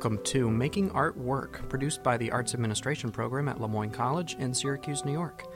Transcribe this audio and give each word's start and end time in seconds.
Welcome 0.00 0.24
to 0.24 0.50
Making 0.50 0.90
Art 0.92 1.14
Work, 1.18 1.68
produced 1.68 2.02
by 2.02 2.16
the 2.16 2.30
Arts 2.30 2.54
Administration 2.54 3.10
Program 3.10 3.50
at 3.50 3.60
Le 3.60 3.68
Moyne 3.68 3.90
College 3.90 4.34
in 4.38 4.54
Syracuse, 4.54 5.04
New 5.04 5.12
York. 5.12 5.46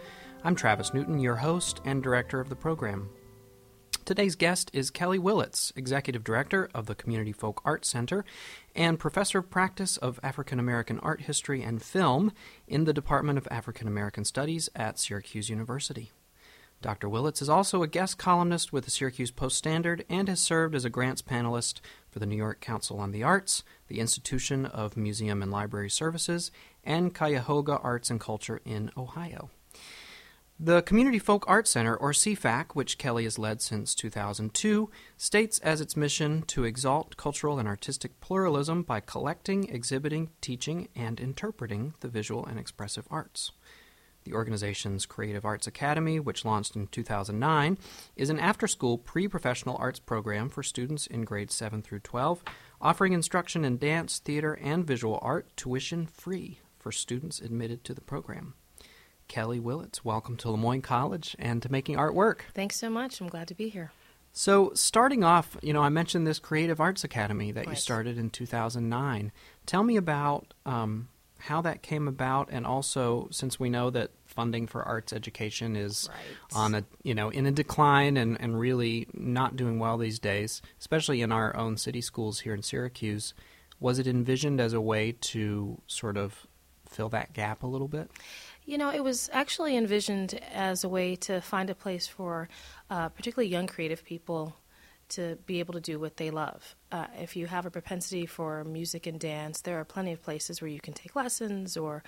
I'm 0.43 0.55
Travis 0.55 0.93
Newton, 0.93 1.19
your 1.19 1.37
host 1.37 1.81
and 1.87 2.03
director 2.03 2.41
of 2.41 2.51
the 2.51 2.55
program. 2.55 3.09
Today's 4.05 4.35
guest 4.35 4.71
is 4.75 4.91
Kheli 4.91 5.19
Willetts, 5.19 5.73
Executive 5.77 6.23
Director 6.23 6.69
of 6.75 6.85
the 6.85 6.95
Community 6.95 7.33
Folk 7.33 7.63
Art 7.65 7.87
Center 7.87 8.23
and 8.77 8.99
Professor 8.99 9.39
of 9.39 9.49
Practice 9.49 9.97
of 9.97 10.21
African 10.23 10.59
American 10.59 10.99
Art 10.99 11.23
History 11.23 11.63
and 11.63 11.83
Film 11.83 12.31
in 12.69 12.85
the 12.85 12.93
Department 12.93 13.39
of 13.39 13.49
African 13.51 13.89
American 13.89 14.27
Studies 14.27 14.69
at 14.77 14.99
Syracuse 14.99 15.49
University. 15.49 16.13
Dr. 16.85 17.09
Willetts 17.09 17.41
is 17.41 17.49
also 17.49 17.83
a 17.83 17.87
guest 17.87 18.19
columnist 18.19 18.71
with 18.71 18.85
the 18.85 18.91
Syracuse 18.91 19.31
Post 19.31 19.57
Standard 19.57 20.05
and 20.11 20.29
has 20.29 20.39
served 20.39 20.75
as 20.75 20.85
a 20.85 20.91
grants 20.91 21.23
panelist 21.23 21.81
for 22.11 22.19
the 22.19 22.27
New 22.27 22.37
York 22.37 22.61
Council 22.61 23.01
on 23.01 23.11
the 23.11 23.23
Arts, 23.23 23.65
the 23.95 24.01
Institution 24.01 24.67
of 24.67 24.97
Museum 24.97 25.41
and 25.41 25.53
Library 25.53 25.89
Services, 25.89 26.51
and 26.83 27.15
Cuyahoga 27.15 27.79
Arts 27.79 28.11
and 28.11 28.21
Culture 28.21 28.61
in 28.65 28.91
Ohio. 28.97 29.51
The 30.59 30.83
Community 30.83 31.21
Folk 31.21 31.45
Arts 31.47 31.71
Center, 31.71 31.95
or 31.95 32.11
CFAC, 32.11 32.73
which 32.73 32.99
Kelly 32.99 33.23
has 33.23 33.39
led 33.39 33.63
since 33.63 33.95
2002, 33.95 34.91
states 35.17 35.61
as 35.61 35.81
its 35.81 35.97
mission 35.97 36.43
to 36.49 36.65
exalt 36.65 37.17
cultural 37.17 37.61
and 37.61 37.69
artistic 37.69 38.19
pluralism 38.21 38.83
by 38.83 38.99
collecting, 38.99 39.69
exhibiting, 39.69 40.31
teaching, 40.41 40.89
and 40.97 41.21
interpreting 41.21 41.95
the 42.01 42.09
visual 42.09 42.45
and 42.45 42.59
expressive 42.59 43.07
arts. 43.13 43.53
The 44.25 44.33
organization's 44.33 45.05
Creative 45.05 45.45
Arts 45.45 45.67
Academy, 45.67 46.19
which 46.19 46.47
launched 46.47 46.77
in 46.77 46.87
2009, 46.87 47.77
is 48.17 48.31
an 48.31 48.39
after 48.41 48.67
school 48.67 48.97
pre 48.97 49.29
professional 49.29 49.77
arts 49.77 49.99
program 50.01 50.49
for 50.49 50.63
students 50.63 51.07
in 51.07 51.25
grades 51.27 51.55
7 51.55 51.83
through 51.83 52.01
12, 52.01 52.43
offering 52.81 53.13
instruction 53.13 53.67
in 53.67 53.77
dance, 53.77 54.19
theater, 54.21 54.55
and 54.55 54.87
visual 54.87 55.19
art 55.21 55.55
tuition 55.57 56.07
free 56.07 56.59
for 56.79 56.91
students 56.91 57.39
admitted 57.39 57.85
to 57.85 57.93
the 57.93 58.01
program. 58.01 58.55
Kheli 59.29 59.61
Willetts, 59.61 60.05
welcome 60.05 60.39
to 60.39 60.51
Le 60.51 60.57
Moyne 60.57 60.81
College 60.83 61.37
and 61.39 61.61
to 61.63 61.71
Making 61.71 61.97
Art 61.99 62.15
Work. 62.15 62.47
Thanks 62.55 62.77
so 62.77 62.89
much. 62.89 63.21
I'm 63.21 63.29
glad 63.29 63.49
to 63.49 63.55
be 63.55 63.69
here. 63.69 63.93
So, 64.33 64.73
starting 64.75 65.23
off, 65.23 65.57
you 65.63 65.73
know, 65.75 65.83
I 65.83 65.91
mentioned 65.91 66.27
this 66.27 66.39
Creative 66.39 66.81
Arts 66.81 67.05
Academy 67.05 67.53
that 67.53 67.67
Right. 67.67 67.75
you 67.75 67.81
started 67.81 68.17
in 68.17 68.31
2009. 68.31 69.33
Tell 69.67 69.83
me 69.83 69.97
about 69.97 70.55
um, 70.67 71.09
how 71.47 71.61
that 71.63 71.83
came 71.83 72.09
about, 72.09 72.49
and 72.51 72.67
also 72.67 73.29
since 73.31 73.61
we 73.61 73.69
know 73.69 73.91
that 73.91 74.11
funding 74.25 74.67
for 74.67 74.83
arts 74.83 75.13
education 75.13 75.77
is 75.77 76.09
Right. 76.11 76.57
on 76.57 76.75
a 76.75 76.85
you 77.03 77.15
know 77.15 77.29
in 77.29 77.47
a 77.47 77.53
decline 77.53 78.17
and, 78.17 78.41
and 78.41 78.59
really 78.59 79.07
not 79.13 79.57
doing 79.57 79.79
well 79.79 79.99
these 79.99 80.19
days, 80.19 80.63
especially 80.81 81.21
in 81.23 81.31
our 81.33 81.55
own 81.57 81.77
city 81.77 82.01
schools 82.01 82.41
here 82.41 82.55
in 82.55 82.63
Syracuse. 82.63 83.35
Was 83.81 83.99
it 83.99 84.07
envisioned 84.07 84.61
as 84.61 84.73
a 84.73 84.81
way 84.81 85.13
to 85.33 85.81
sort 85.87 86.17
of 86.17 86.47
fill 86.89 87.09
that 87.11 87.33
gap 87.35 87.63
a 87.63 87.67
little 87.67 87.89
bit? 87.89 88.11
You 88.65 88.79
know, 88.79 88.91
it 88.91 89.05
was 89.05 89.29
actually 89.33 89.77
envisioned 89.77 90.41
as 90.53 90.85
a 90.85 90.89
way 90.89 91.17
to 91.17 91.41
find 91.43 91.69
a 91.69 91.75
place 91.75 92.07
for 92.07 92.49
uh, 92.89 93.11
particularly 93.11 93.51
young 93.51 93.67
creative 93.67 94.03
people 94.05 94.57
to 95.15 95.37
be 95.47 95.59
able 95.59 95.75
to 95.75 95.81
do 95.81 95.99
what 95.99 96.17
they 96.17 96.31
love. 96.31 96.75
Uh, 96.93 97.07
if 97.19 97.37
you 97.37 97.47
have 97.47 97.67
a 97.67 97.71
propensity 97.71 98.27
for 98.27 98.65
music 98.65 99.07
and 99.07 99.19
dance, 99.19 99.61
there 99.61 99.81
are 99.81 99.85
plenty 99.85 100.13
of 100.13 100.23
places 100.23 100.61
where 100.61 100.69
you 100.71 100.81
can 100.81 100.95
take 100.95 101.17
lessons 101.17 101.77
or 101.77 102.03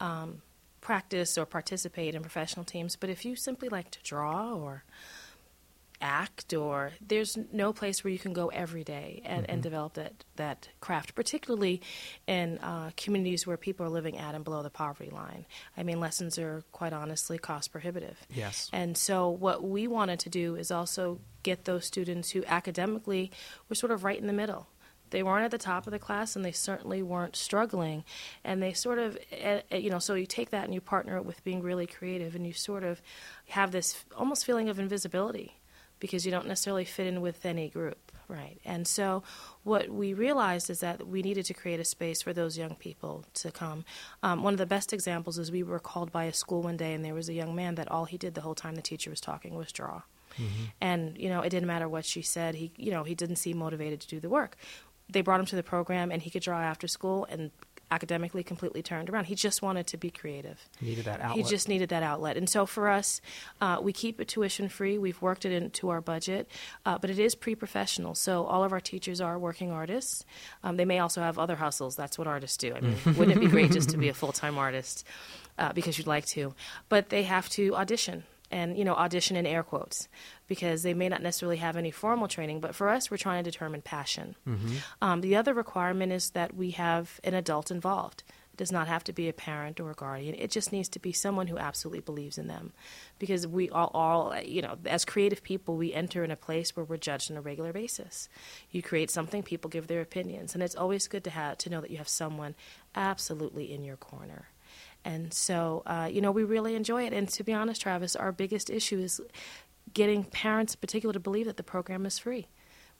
um, 0.00 0.42
practice 0.80 1.36
or 1.36 1.46
participate 1.46 2.14
in 2.14 2.22
professional 2.22 2.64
teams. 2.64 2.96
But 2.96 3.10
if 3.10 3.24
you 3.24 3.36
simply 3.36 3.68
like 3.68 3.90
to 3.90 4.02
draw 4.02 4.54
or 4.54 4.84
act 6.00 6.54
or 6.54 6.92
there's 7.06 7.36
no 7.52 7.72
place 7.72 8.04
where 8.04 8.12
you 8.12 8.18
can 8.18 8.32
go 8.32 8.48
every 8.48 8.84
day 8.84 9.22
and, 9.24 9.48
and 9.50 9.62
develop 9.62 9.94
that, 9.94 10.24
that 10.36 10.68
craft 10.80 11.14
particularly 11.14 11.80
in 12.26 12.58
uh, 12.58 12.90
communities 12.96 13.46
where 13.46 13.56
people 13.56 13.84
are 13.84 13.90
living 13.90 14.16
at 14.16 14.34
and 14.34 14.44
below 14.44 14.62
the 14.62 14.70
poverty 14.70 15.10
line. 15.10 15.46
I 15.76 15.82
mean 15.82 16.00
lessons 16.00 16.38
are 16.38 16.62
quite 16.72 16.92
honestly 16.92 17.38
cost 17.38 17.72
prohibitive. 17.72 18.18
Yes. 18.30 18.70
and 18.72 18.96
so 18.96 19.28
what 19.28 19.62
we 19.62 19.86
wanted 19.86 20.20
to 20.20 20.30
do 20.30 20.54
is 20.56 20.70
also 20.70 21.20
get 21.42 21.64
those 21.64 21.84
students 21.84 22.30
who 22.30 22.44
academically 22.46 23.30
were 23.68 23.74
sort 23.74 23.92
of 23.92 24.04
right 24.04 24.18
in 24.18 24.26
the 24.26 24.32
middle. 24.32 24.68
They 25.10 25.22
weren't 25.22 25.44
at 25.44 25.50
the 25.50 25.58
top 25.58 25.86
of 25.86 25.92
the 25.92 25.98
class 25.98 26.36
and 26.36 26.44
they 26.44 26.52
certainly 26.52 27.02
weren't 27.02 27.34
struggling. 27.34 28.04
And 28.44 28.62
they 28.62 28.72
sort 28.72 28.98
of 28.98 29.16
eh, 29.32 29.62
eh, 29.70 29.76
you 29.78 29.90
know 29.90 29.98
so 29.98 30.14
you 30.14 30.26
take 30.26 30.50
that 30.50 30.64
and 30.64 30.74
you 30.74 30.80
partner 30.80 31.16
it 31.16 31.24
with 31.24 31.42
being 31.44 31.62
really 31.62 31.86
creative 31.86 32.34
and 32.34 32.46
you 32.46 32.52
sort 32.52 32.84
of 32.84 33.00
have 33.48 33.70
this 33.70 34.04
almost 34.16 34.44
feeling 34.44 34.68
of 34.68 34.78
invisibility 34.78 35.58
because 36.00 36.24
you 36.24 36.30
don't 36.30 36.46
necessarily 36.46 36.84
fit 36.84 37.06
in 37.06 37.20
with 37.20 37.44
any 37.44 37.68
group 37.68 38.08
right? 38.28 38.60
And 38.64 38.86
so 38.86 39.22
what 39.64 39.88
we 39.88 40.12
realized 40.12 40.70
is 40.70 40.80
that 40.80 41.08
we 41.08 41.22
needed 41.22 41.46
to 41.46 41.54
create 41.54 41.80
a 41.80 41.84
space 41.84 42.22
for 42.22 42.32
those 42.32 42.58
young 42.58 42.74
people 42.74 43.24
to 43.34 43.50
come. 43.50 43.84
Um, 44.22 44.42
one 44.42 44.52
of 44.52 44.58
the 44.58 44.66
best 44.66 44.92
examples 44.92 45.38
is 45.38 45.50
we 45.50 45.62
were 45.62 45.78
called 45.78 46.12
by 46.12 46.24
a 46.24 46.32
school 46.32 46.62
one 46.62 46.76
day 46.76 46.92
and 46.92 47.04
there 47.04 47.14
was 47.14 47.28
a 47.28 47.32
young 47.32 47.54
man 47.54 47.74
that 47.76 47.90
all 47.90 48.04
he 48.04 48.18
did 48.18 48.34
the 48.34 48.42
whole 48.42 48.54
time 48.54 48.74
the 48.74 48.82
teacher 48.82 49.10
was 49.10 49.20
talking 49.20 49.54
was 49.54 49.72
draw. 49.72 50.02
And 50.80 51.16
you 51.18 51.28
know 51.28 51.40
it 51.40 51.48
didn't 51.48 51.66
matter 51.66 51.88
what 51.88 52.04
she 52.04 52.22
said. 52.22 52.54
He 52.54 52.70
you 52.76 52.90
know 52.90 53.02
he 53.02 53.14
didn't 53.14 53.36
seem 53.36 53.56
motivated 53.56 54.00
to 54.02 54.08
do 54.08 54.20
the 54.20 54.28
work. 54.28 54.56
They 55.10 55.22
brought 55.22 55.40
him 55.40 55.46
to 55.46 55.56
the 55.56 55.62
program 55.62 56.12
and 56.12 56.20
he 56.22 56.30
could 56.30 56.42
draw 56.42 56.60
after 56.60 56.86
school 56.86 57.26
and 57.30 57.50
academically 57.90 58.42
completely 58.42 58.82
turned 58.82 59.08
around 59.08 59.24
he 59.24 59.34
just 59.34 59.62
wanted 59.62 59.86
to 59.86 59.96
be 59.96 60.10
creative 60.10 60.68
Needed 60.80 61.04
that 61.06 61.20
outlet. 61.20 61.44
he 61.44 61.50
just 61.50 61.68
needed 61.68 61.88
that 61.88 62.02
outlet. 62.02 62.36
And 62.36 62.48
so 62.48 62.66
for 62.66 62.88
us, 62.88 63.20
uh, 63.60 63.78
we 63.82 63.92
keep 63.92 64.20
it 64.20 64.28
tuition 64.28 64.68
free. 64.68 64.98
We've 64.98 65.20
worked 65.22 65.44
it 65.44 65.52
into 65.52 65.88
our 65.88 66.00
budget, 66.00 66.48
uh, 66.84 66.98
but 66.98 67.10
it 67.10 67.18
is 67.18 67.34
pre 67.34 67.54
professional. 67.54 68.14
So 68.14 68.44
all 68.44 68.62
of 68.64 68.72
our 68.72 68.80
teachers 68.80 69.20
are 69.20 69.38
working 69.38 69.70
artists. 69.70 70.24
Um, 70.62 70.76
they 70.76 70.84
may 70.84 70.98
also 70.98 71.20
have 71.22 71.38
other 71.38 71.56
hustles. 71.56 71.96
That's 71.96 72.18
what 72.18 72.26
artists 72.26 72.56
do. 72.56 72.74
I 72.74 72.80
mean, 72.80 72.96
wouldn't 73.16 73.36
it 73.36 73.40
be 73.40 73.46
great 73.46 73.72
just 73.72 73.90
to 73.90 73.96
be 73.96 74.08
a 74.14 74.14
full 74.14 74.32
time 74.32 74.58
artist 74.58 75.04
uh, 75.58 75.72
because 75.72 75.98
you'd 75.98 76.06
like 76.06 76.26
to? 76.26 76.54
But 76.88 77.08
they 77.08 77.22
have 77.24 77.48
to 77.50 77.74
audition. 77.76 78.24
And 78.50 78.78
you 78.78 78.84
know, 78.84 78.94
audition 78.94 79.36
in 79.36 79.46
air 79.46 79.62
quotes, 79.62 80.08
because 80.46 80.82
they 80.82 80.94
may 80.94 81.08
not 81.08 81.22
necessarily 81.22 81.58
have 81.58 81.76
any 81.76 81.90
formal 81.90 82.28
training. 82.28 82.60
But 82.60 82.74
for 82.74 82.88
us, 82.88 83.10
we're 83.10 83.18
trying 83.18 83.44
to 83.44 83.50
determine 83.50 83.82
passion. 83.82 84.36
Um, 85.02 85.20
the 85.20 85.36
other 85.36 85.52
requirement 85.52 86.12
is 86.12 86.30
that 86.30 86.54
we 86.54 86.70
have 86.70 87.20
an 87.24 87.34
adult 87.34 87.70
involved. 87.70 88.22
It 88.54 88.56
does 88.56 88.72
not 88.72 88.88
have 88.88 89.04
to 89.04 89.12
be 89.12 89.28
a 89.28 89.34
parent 89.34 89.80
or 89.80 89.90
a 89.90 89.94
guardian. 89.94 90.34
It 90.34 90.50
just 90.50 90.72
needs 90.72 90.88
to 90.90 90.98
be 90.98 91.12
someone 91.12 91.46
who 91.46 91.58
absolutely 91.58 92.00
believes 92.00 92.38
in 92.38 92.46
them. 92.46 92.72
Because 93.18 93.46
we 93.46 93.68
all, 93.68 93.90
all, 93.92 94.34
you 94.40 94.62
know, 94.62 94.78
as 94.86 95.04
creative 95.04 95.42
people, 95.42 95.76
we 95.76 95.92
enter 95.92 96.24
in 96.24 96.30
a 96.30 96.36
place 96.36 96.74
where 96.74 96.84
we're 96.84 96.96
judged 96.96 97.30
on 97.30 97.36
a 97.36 97.42
regular 97.42 97.74
basis. 97.74 98.30
You 98.70 98.82
create 98.82 99.10
something, 99.10 99.42
people 99.42 99.68
give 99.68 99.88
their 99.88 100.00
opinions, 100.00 100.54
and 100.54 100.62
it's 100.62 100.74
always 100.74 101.06
good 101.06 101.24
to 101.24 101.30
have 101.30 101.58
to 101.58 101.70
know 101.70 101.82
that 101.82 101.90
you 101.90 101.98
have 101.98 102.08
someone 102.08 102.54
absolutely 102.94 103.70
in 103.72 103.84
your 103.84 103.96
corner. 103.96 104.48
And 105.08 105.32
so, 105.32 105.82
uh, 105.86 106.08
you 106.12 106.20
know, 106.20 106.30
we 106.32 106.44
really 106.44 106.74
enjoy 106.74 107.04
it. 107.06 107.12
And 107.14 107.28
to 107.30 107.42
be 107.42 107.52
honest, 107.54 107.80
Travis, 107.80 108.14
our 108.14 108.30
biggest 108.30 108.68
issue 108.68 108.98
is 108.98 109.20
getting 109.94 110.22
parents, 110.24 110.74
in 110.74 110.80
particular, 110.80 111.12
to 111.14 111.20
believe 111.20 111.46
that 111.46 111.56
the 111.56 111.62
program 111.62 112.04
is 112.04 112.18
free. 112.18 112.48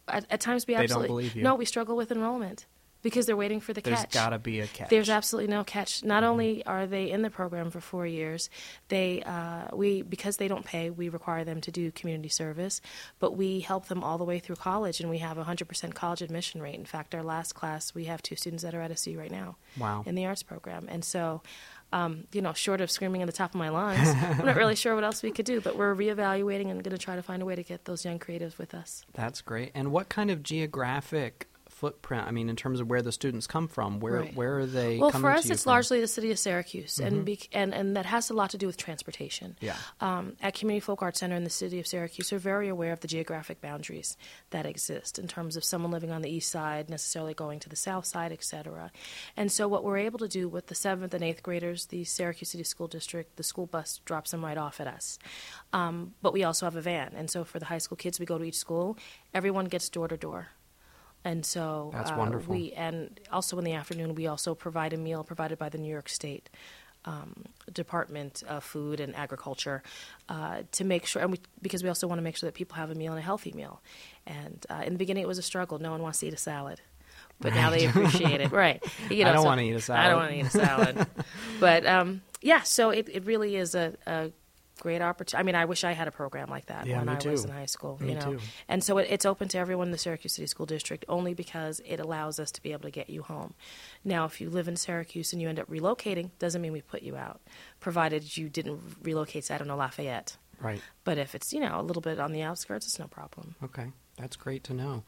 At, 0.09 0.25
at 0.31 0.41
times, 0.41 0.67
we 0.67 0.75
absolutely 0.75 1.09
believe 1.09 1.37
you. 1.37 1.43
no. 1.43 1.55
We 1.55 1.67
struggle 1.67 1.97
with 1.97 2.11
enrollment 2.11 2.65
because 3.03 3.27
they're 3.27 3.37
waiting 3.37 3.61
for 3.61 3.73
the 3.75 3.83
There's 3.83 3.99
catch. 3.99 4.11
There's 4.13 4.25
got 4.25 4.31
to 4.31 4.39
be 4.39 4.61
a 4.61 4.67
catch. 4.67 4.89
There's 4.89 5.11
absolutely 5.11 5.51
no 5.53 5.63
catch. 5.65 6.03
Not 6.03 6.25
only 6.25 6.65
are 6.65 6.87
they 6.87 7.11
in 7.11 7.21
the 7.23 7.31
program 7.31 7.71
for 7.71 7.81
four 7.81 8.07
years, 8.07 8.49
they 8.89 9.23
uh, 9.23 9.67
we 9.77 10.01
because 10.03 10.39
they 10.39 10.49
don't 10.49 10.65
pay, 10.65 10.89
we 10.89 11.11
require 11.11 11.45
them 11.45 11.61
to 11.61 11.71
do 11.71 11.93
community 11.93 12.31
service, 12.31 12.81
but 13.19 13.37
we 13.37 13.61
help 13.61 13.87
them 13.89 14.03
all 14.03 14.17
the 14.19 14.25
way 14.25 14.39
through 14.39 14.57
college, 14.57 14.99
and 15.01 15.11
we 15.11 15.19
have 15.19 15.37
a 15.37 15.45
hundred 15.45 15.69
percent 15.69 15.95
college 15.95 16.23
admission 16.23 16.63
rate. 16.63 16.75
In 16.77 16.87
fact, 16.87 17.15
our 17.15 17.23
last 17.23 17.55
class, 17.55 17.95
we 17.95 18.05
have 18.07 18.23
two 18.23 18.35
students 18.35 18.63
that 18.65 18.75
are 18.75 18.81
at 18.81 18.99
SC 18.99 19.11
right 19.15 19.31
now 19.31 19.57
Wow. 19.79 20.03
in 20.07 20.15
the 20.15 20.25
arts 20.27 20.43
program, 20.43 20.87
and 20.89 21.05
so. 21.05 21.43
Um, 21.91 22.25
you 22.33 22.43
know, 22.43 22.53
short 22.53 22.83
of 22.83 22.91
screaming 22.91 23.23
at 23.23 23.27
the 23.27 23.33
top 23.33 23.53
of 23.53 23.59
my 23.59 23.71
lungs, 23.71 24.07
I'm 24.09 24.45
not 24.45 24.57
really 24.57 24.77
sure 24.77 24.95
what 24.95 25.05
else 25.05 25.23
we 25.23 25.31
could 25.31 25.47
do, 25.47 25.61
but 25.63 25.77
we're 25.77 25.95
reevaluating 25.95 26.71
and 26.71 26.85
going 26.85 26.97
to 26.97 26.99
try 26.99 27.17
to 27.17 27.23
find 27.23 27.41
a 27.41 27.47
way 27.47 27.57
to 27.57 27.63
get 27.63 27.87
those 27.87 28.05
young 28.05 28.19
creatives 28.19 28.59
with 28.59 28.75
us. 28.75 29.07
That's 29.15 29.41
great. 29.41 29.71
And 29.75 29.91
what 29.91 30.11
kind 30.11 30.31
of 30.31 30.43
geographic 30.43 31.48
footprint? 31.79 32.27
I 32.27 32.31
mean, 32.33 32.49
in 32.49 32.57
terms 32.57 32.81
of 32.81 32.89
where 32.89 33.03
the 33.03 33.13
students 33.13 33.47
come 33.47 33.69
from, 33.69 34.01
where 34.01 34.21
Right. 34.21 34.35
where 34.35 34.59
are 34.59 34.67
they? 34.67 34.99
Well, 34.99 35.11
coming 35.11 35.23
for 35.23 35.31
us, 35.31 35.49
it's 35.49 35.63
from? 35.63 35.71
Mm-hmm. 35.71 35.71
largely 35.71 36.01
the 36.01 36.09
city 36.09 36.31
of 36.31 36.39
Syracuse, 36.39 36.99
and, 36.99 37.25
bec 37.25 37.49
and 37.53 37.73
and 37.73 37.97
that 37.97 38.07
has 38.07 38.31
a 38.31 38.35
lot 38.35 38.51
to 38.51 38.59
do 38.59 38.67
with 38.67 38.77
transportation. 38.77 39.57
Yeah. 39.61 39.77
Um, 40.01 40.37
at 40.43 40.55
Community 40.55 40.81
Folk 40.81 41.03
Arts 41.03 41.21
Center 41.21 41.37
in 41.37 41.45
the 41.45 41.51
city 41.51 41.79
of 41.81 41.87
Syracuse, 41.87 42.33
we're 42.33 42.39
very 42.39 42.69
aware 42.69 42.93
of 42.93 43.01
the 43.01 43.09
geographic 43.09 43.61
boundaries 43.61 44.17
that 44.51 44.67
exist 44.67 45.19
in 45.19 45.29
terms 45.29 45.57
of 45.57 45.65
someone 45.65 45.91
living 45.93 46.11
on 46.11 46.23
the 46.23 46.31
east 46.31 46.51
side 46.51 46.91
necessarily 46.91 47.35
going 47.35 47.61
to 47.61 47.69
the 47.69 47.77
south 47.77 48.05
side, 48.07 48.33
et 48.33 48.43
cetera. 48.45 48.91
And 49.37 49.51
so, 49.53 49.69
what 49.69 49.85
we're 49.85 49.99
able 49.99 50.19
to 50.19 50.29
do 50.29 50.49
with 50.49 50.67
the 50.67 50.75
seventh 50.75 51.15
and 51.15 51.23
eighth 51.25 51.43
graders, 51.43 51.87
the 51.87 52.05
Syracuse 52.05 52.51
City 52.51 52.65
School 52.65 52.89
District, 52.89 53.37
the 53.37 53.43
school 53.43 53.67
bus 53.67 54.01
drops 54.05 54.33
them 54.33 54.45
right 54.45 54.59
off 54.59 54.81
at 54.81 54.87
us. 54.89 55.19
Um, 55.73 56.15
but 56.23 56.33
we 56.33 56.45
also 56.45 56.67
have 56.67 56.77
a 56.77 56.81
van, 56.81 57.13
and 57.15 57.31
so 57.31 57.45
for 57.45 57.59
the 57.59 57.67
high 57.67 57.79
school 57.79 57.97
kids, 57.97 58.19
we 58.19 58.27
go 58.27 58.39
to 58.39 58.45
each 58.45 58.57
school. 58.57 58.99
Everyone 59.33 59.67
gets 59.67 59.89
door 59.89 60.09
to 60.09 60.17
door. 60.17 60.49
And 61.25 61.45
so 61.45 61.91
That's 61.93 62.11
uh, 62.11 62.17
wonderful. 62.17 62.55
we 62.55 62.73
and 62.73 63.19
also 63.33 63.59
in 63.59 63.65
the 63.65 63.73
afternoon 63.75 64.15
we 64.15 64.27
also 64.27 64.55
provide 64.55 64.93
a 64.93 64.97
meal 64.97 65.25
provided 65.25 65.59
by 65.59 65.69
the 65.69 65.79
New 65.79 65.91
York 65.91 66.09
State 66.09 66.49
um, 67.05 67.45
Department 67.73 68.43
of 68.49 68.65
Food 68.65 69.01
and 69.01 69.15
Agriculture 69.17 69.83
uh, 70.29 70.63
to 70.73 70.85
make 70.85 71.07
sure, 71.07 71.23
and 71.23 71.31
we, 71.33 71.39
because 71.63 71.83
we 71.83 71.89
also 71.89 72.07
want 72.07 72.19
to 72.19 72.23
make 72.23 72.37
sure 72.37 72.47
that 72.49 72.55
people 72.55 72.77
have 72.77 72.91
a 72.91 72.95
meal 72.95 73.13
and 73.13 73.19
a 73.21 73.23
healthy 73.25 73.53
meal. 73.53 73.81
And 74.27 74.65
uh, 74.69 74.83
in 74.85 74.93
the 74.93 74.99
beginning, 74.99 75.23
it 75.23 75.29
was 75.29 75.39
a 75.39 75.43
struggle. 75.43 75.79
No 75.79 75.91
one 75.91 76.03
wants 76.03 76.21
to 76.21 76.27
eat 76.27 76.35
a 76.35 76.39
salad. 76.39 76.81
but 77.41 77.55
now 77.55 77.71
they 77.71 77.87
appreciate 77.91 78.41
it. 78.41 78.53
Right. 78.53 78.83
You 79.11 79.25
know, 79.25 79.31
I 79.31 79.33
don't 79.33 79.43
so- 79.43 79.49
wanna 79.49 79.63
eat 79.63 79.73
a 79.73 79.81
salad. 79.81 80.01
I 80.05 80.09
don't 80.09 80.19
want 80.19 80.31
to 80.31 80.39
eat 80.39 80.47
a 80.47 80.51
salad. 80.51 81.07
but 81.61 81.87
um, 81.87 82.23
yeah, 82.43 82.63
so 82.63 82.91
it, 82.91 83.09
it 83.11 83.25
really 83.25 83.57
is 83.57 83.75
a, 83.75 83.95
a 84.07 84.31
great 84.81 85.03
opportunity. 85.03 85.41
I 85.41 85.45
mean, 85.45 85.55
I 85.55 85.65
wish 85.65 85.85
I 85.85 85.93
had 85.93 86.09
a 86.09 86.11
program 86.11 86.49
like 86.49 86.67
that 86.67 86.87
Yeah, 86.87 86.99
when 86.99 87.09
I 87.09 87.19
was 87.31 87.45
in 87.45 87.51
high 87.51 87.67
school. 87.67 87.99
Me 88.01 88.11
you 88.11 88.15
know, 88.15 88.33
too. 88.35 88.39
and 88.69 88.83
so 88.83 88.99
it, 88.99 89.09
it's 89.11 89.27
open 89.27 89.49
to 89.49 89.59
everyone 89.59 89.89
in 89.89 89.93
the 89.93 89.99
Syracuse 89.99 90.35
City 90.35 90.47
School 90.47 90.67
District 90.67 91.05
only 91.09 91.35
because 91.35 91.81
it 91.87 92.01
allows 92.01 92.39
us 92.39 92.51
to 92.53 92.63
be 92.63 92.73
able 92.73 92.83
to 92.83 92.91
get 92.91 93.11
you 93.11 93.23
home. 93.23 93.55
Now, 94.05 94.25
if 94.25 94.41
you 94.41 94.51
live 94.51 94.69
in 94.69 94.77
Syracuse 94.77 95.33
and 95.33 95.41
you 95.43 95.49
end 95.49 95.59
up 95.61 95.69
relocating, 95.71 96.31
doesn't 96.39 96.61
mean 96.63 96.73
we 96.73 96.81
put 96.81 97.03
you 97.03 97.17
out, 97.17 97.41
provided 97.81 98.37
you 98.37 98.49
didn't 98.49 98.81
relocate 99.03 99.45
to 99.45 99.55
I 99.55 99.59
don't 99.59 99.69
know 99.69 99.77
Lafayette. 99.77 100.37
Right. 100.61 100.81
But 101.05 101.19
if 101.19 101.35
it's 101.35 101.53
you 101.53 101.61
know 101.61 101.81
a 101.81 101.83
little 101.83 102.03
bit 102.03 102.19
on 102.19 102.33
the 102.33 102.43
outskirts, 102.43 102.87
it's 102.87 102.99
no 102.99 103.07
problem. 103.07 103.55
Okay. 103.63 103.93
That's 104.19 104.35
great 104.35 104.65
to 104.65 104.75
know. 104.75 105.05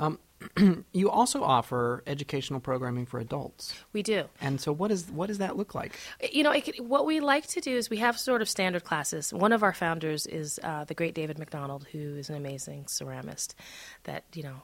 Um, 0.00 0.18
you 0.92 1.10
also 1.10 1.42
offer 1.42 2.02
educational 2.06 2.60
programming 2.60 3.06
for 3.06 3.20
adults. 3.20 3.74
We 3.92 4.02
do. 4.02 4.24
And 4.40 4.60
so 4.60 4.72
what 4.72 4.90
is 4.90 5.10
what 5.10 5.26
does 5.26 5.38
that 5.38 5.56
look 5.56 5.74
like? 5.74 5.98
You 6.32 6.42
know, 6.42 6.52
it, 6.52 6.84
what 6.84 7.06
we 7.06 7.20
like 7.20 7.46
to 7.48 7.60
do 7.60 7.76
is 7.76 7.90
we 7.90 7.98
have 7.98 8.18
sort 8.18 8.42
of 8.42 8.48
standard 8.48 8.84
classes. 8.84 9.32
One 9.32 9.52
of 9.52 9.62
our 9.62 9.72
founders 9.72 10.26
is 10.26 10.60
uh, 10.62 10.84
the 10.84 10.94
great 10.94 11.14
David 11.14 11.38
MacDonald, 11.38 11.86
who 11.92 12.16
is 12.16 12.28
an 12.28 12.36
amazing 12.36 12.84
ceramist. 12.84 13.54
That 14.04 14.24
you 14.34 14.42
know, 14.42 14.62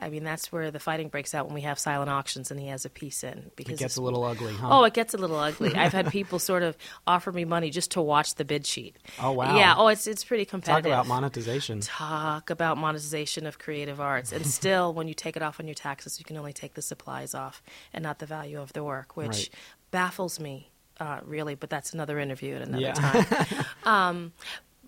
I 0.00 0.08
mean, 0.10 0.22
that's 0.22 0.52
where 0.52 0.70
the 0.70 0.78
fighting 0.78 1.08
breaks 1.08 1.34
out 1.34 1.46
when 1.46 1.54
we 1.54 1.62
have 1.62 1.78
silent 1.78 2.08
auctions 2.08 2.50
and 2.52 2.60
he 2.60 2.68
has 2.68 2.84
a 2.84 2.90
piece 2.90 3.24
in 3.24 3.50
Because 3.56 3.74
It 3.74 3.78
gets 3.80 3.96
a 3.96 4.02
little 4.02 4.22
ugly, 4.24 4.54
huh? 4.54 4.68
Oh, 4.70 4.84
it 4.84 4.94
gets 4.94 5.12
a 5.12 5.18
little 5.18 5.38
ugly. 5.38 5.74
I've 5.74 5.92
had 5.92 6.10
people 6.10 6.38
sort 6.38 6.62
of 6.62 6.76
offer 7.06 7.32
me 7.32 7.44
money 7.44 7.70
just 7.70 7.90
to 7.92 8.00
watch 8.02 8.36
the 8.36 8.44
bid 8.44 8.64
sheet. 8.66 8.96
Oh, 9.18 9.32
wow. 9.32 9.56
Yeah. 9.56 9.74
Oh, 9.76 9.88
it's 9.88 10.06
it's 10.06 10.22
pretty 10.24 10.44
competitive. 10.44 10.84
Talk 10.92 11.04
about 11.04 11.06
monetization. 11.08 11.80
Talk 11.80 12.50
about 12.50 12.78
monetization 12.78 13.46
of 13.46 13.58
creative 13.58 14.00
arts, 14.00 14.30
and 14.32 14.46
still, 14.46 14.94
when 14.94 15.08
you 15.08 15.14
take 15.14 15.36
it 15.36 15.42
off 15.42 15.58
on 15.58 15.66
your 15.66 15.74
taxes, 15.74 16.18
you 16.20 16.24
can 16.24 16.36
only 16.36 16.52
take 16.52 16.74
the 16.74 16.82
supplies 16.82 17.34
off 17.34 17.60
and 17.92 18.02
not 18.02 18.20
the 18.20 18.26
value 18.26 18.60
of 18.60 18.72
the 18.74 18.84
work, 18.84 19.16
which 19.16 19.26
Right. 19.28 19.48
baffles 19.90 20.38
me, 20.38 20.70
uh, 21.00 21.20
really. 21.24 21.54
But 21.56 21.70
that's 21.70 21.92
another 21.92 22.18
interview 22.20 22.54
at 22.54 22.62
another 22.62 22.82
Yeah. 22.82 22.92
time. 22.92 23.26
um, 23.82 24.32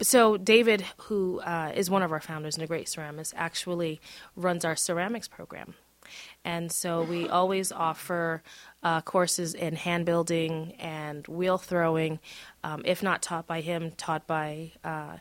so 0.03 0.37
David, 0.37 0.85
who 1.03 1.41
uh, 1.41 1.73
is 1.75 1.91
one 1.91 2.03
of 2.03 2.13
our 2.13 2.21
founders 2.21 2.57
and 2.57 2.65
a 2.65 2.67
great 2.67 2.87
ceramist, 2.87 3.35
actually 3.37 4.01
runs 4.37 4.65
our 4.65 4.77
ceramics 4.77 5.29
program. 5.29 5.75
And 6.45 6.73
so 6.73 7.03
we 7.03 7.29
always 7.29 7.71
offer 7.71 8.43
uh, 8.83 9.01
courses 9.03 9.55
in 9.55 9.77
hand 9.77 10.07
building 10.07 10.75
and 10.79 11.27
wheel 11.29 11.59
throwing, 11.59 12.19
um, 12.65 12.83
if 12.85 13.03
not 13.03 13.23
taught 13.23 13.47
by 13.47 13.61
him, 13.61 13.93
taught 13.93 14.27
by 14.27 14.73
uh, 14.83 15.19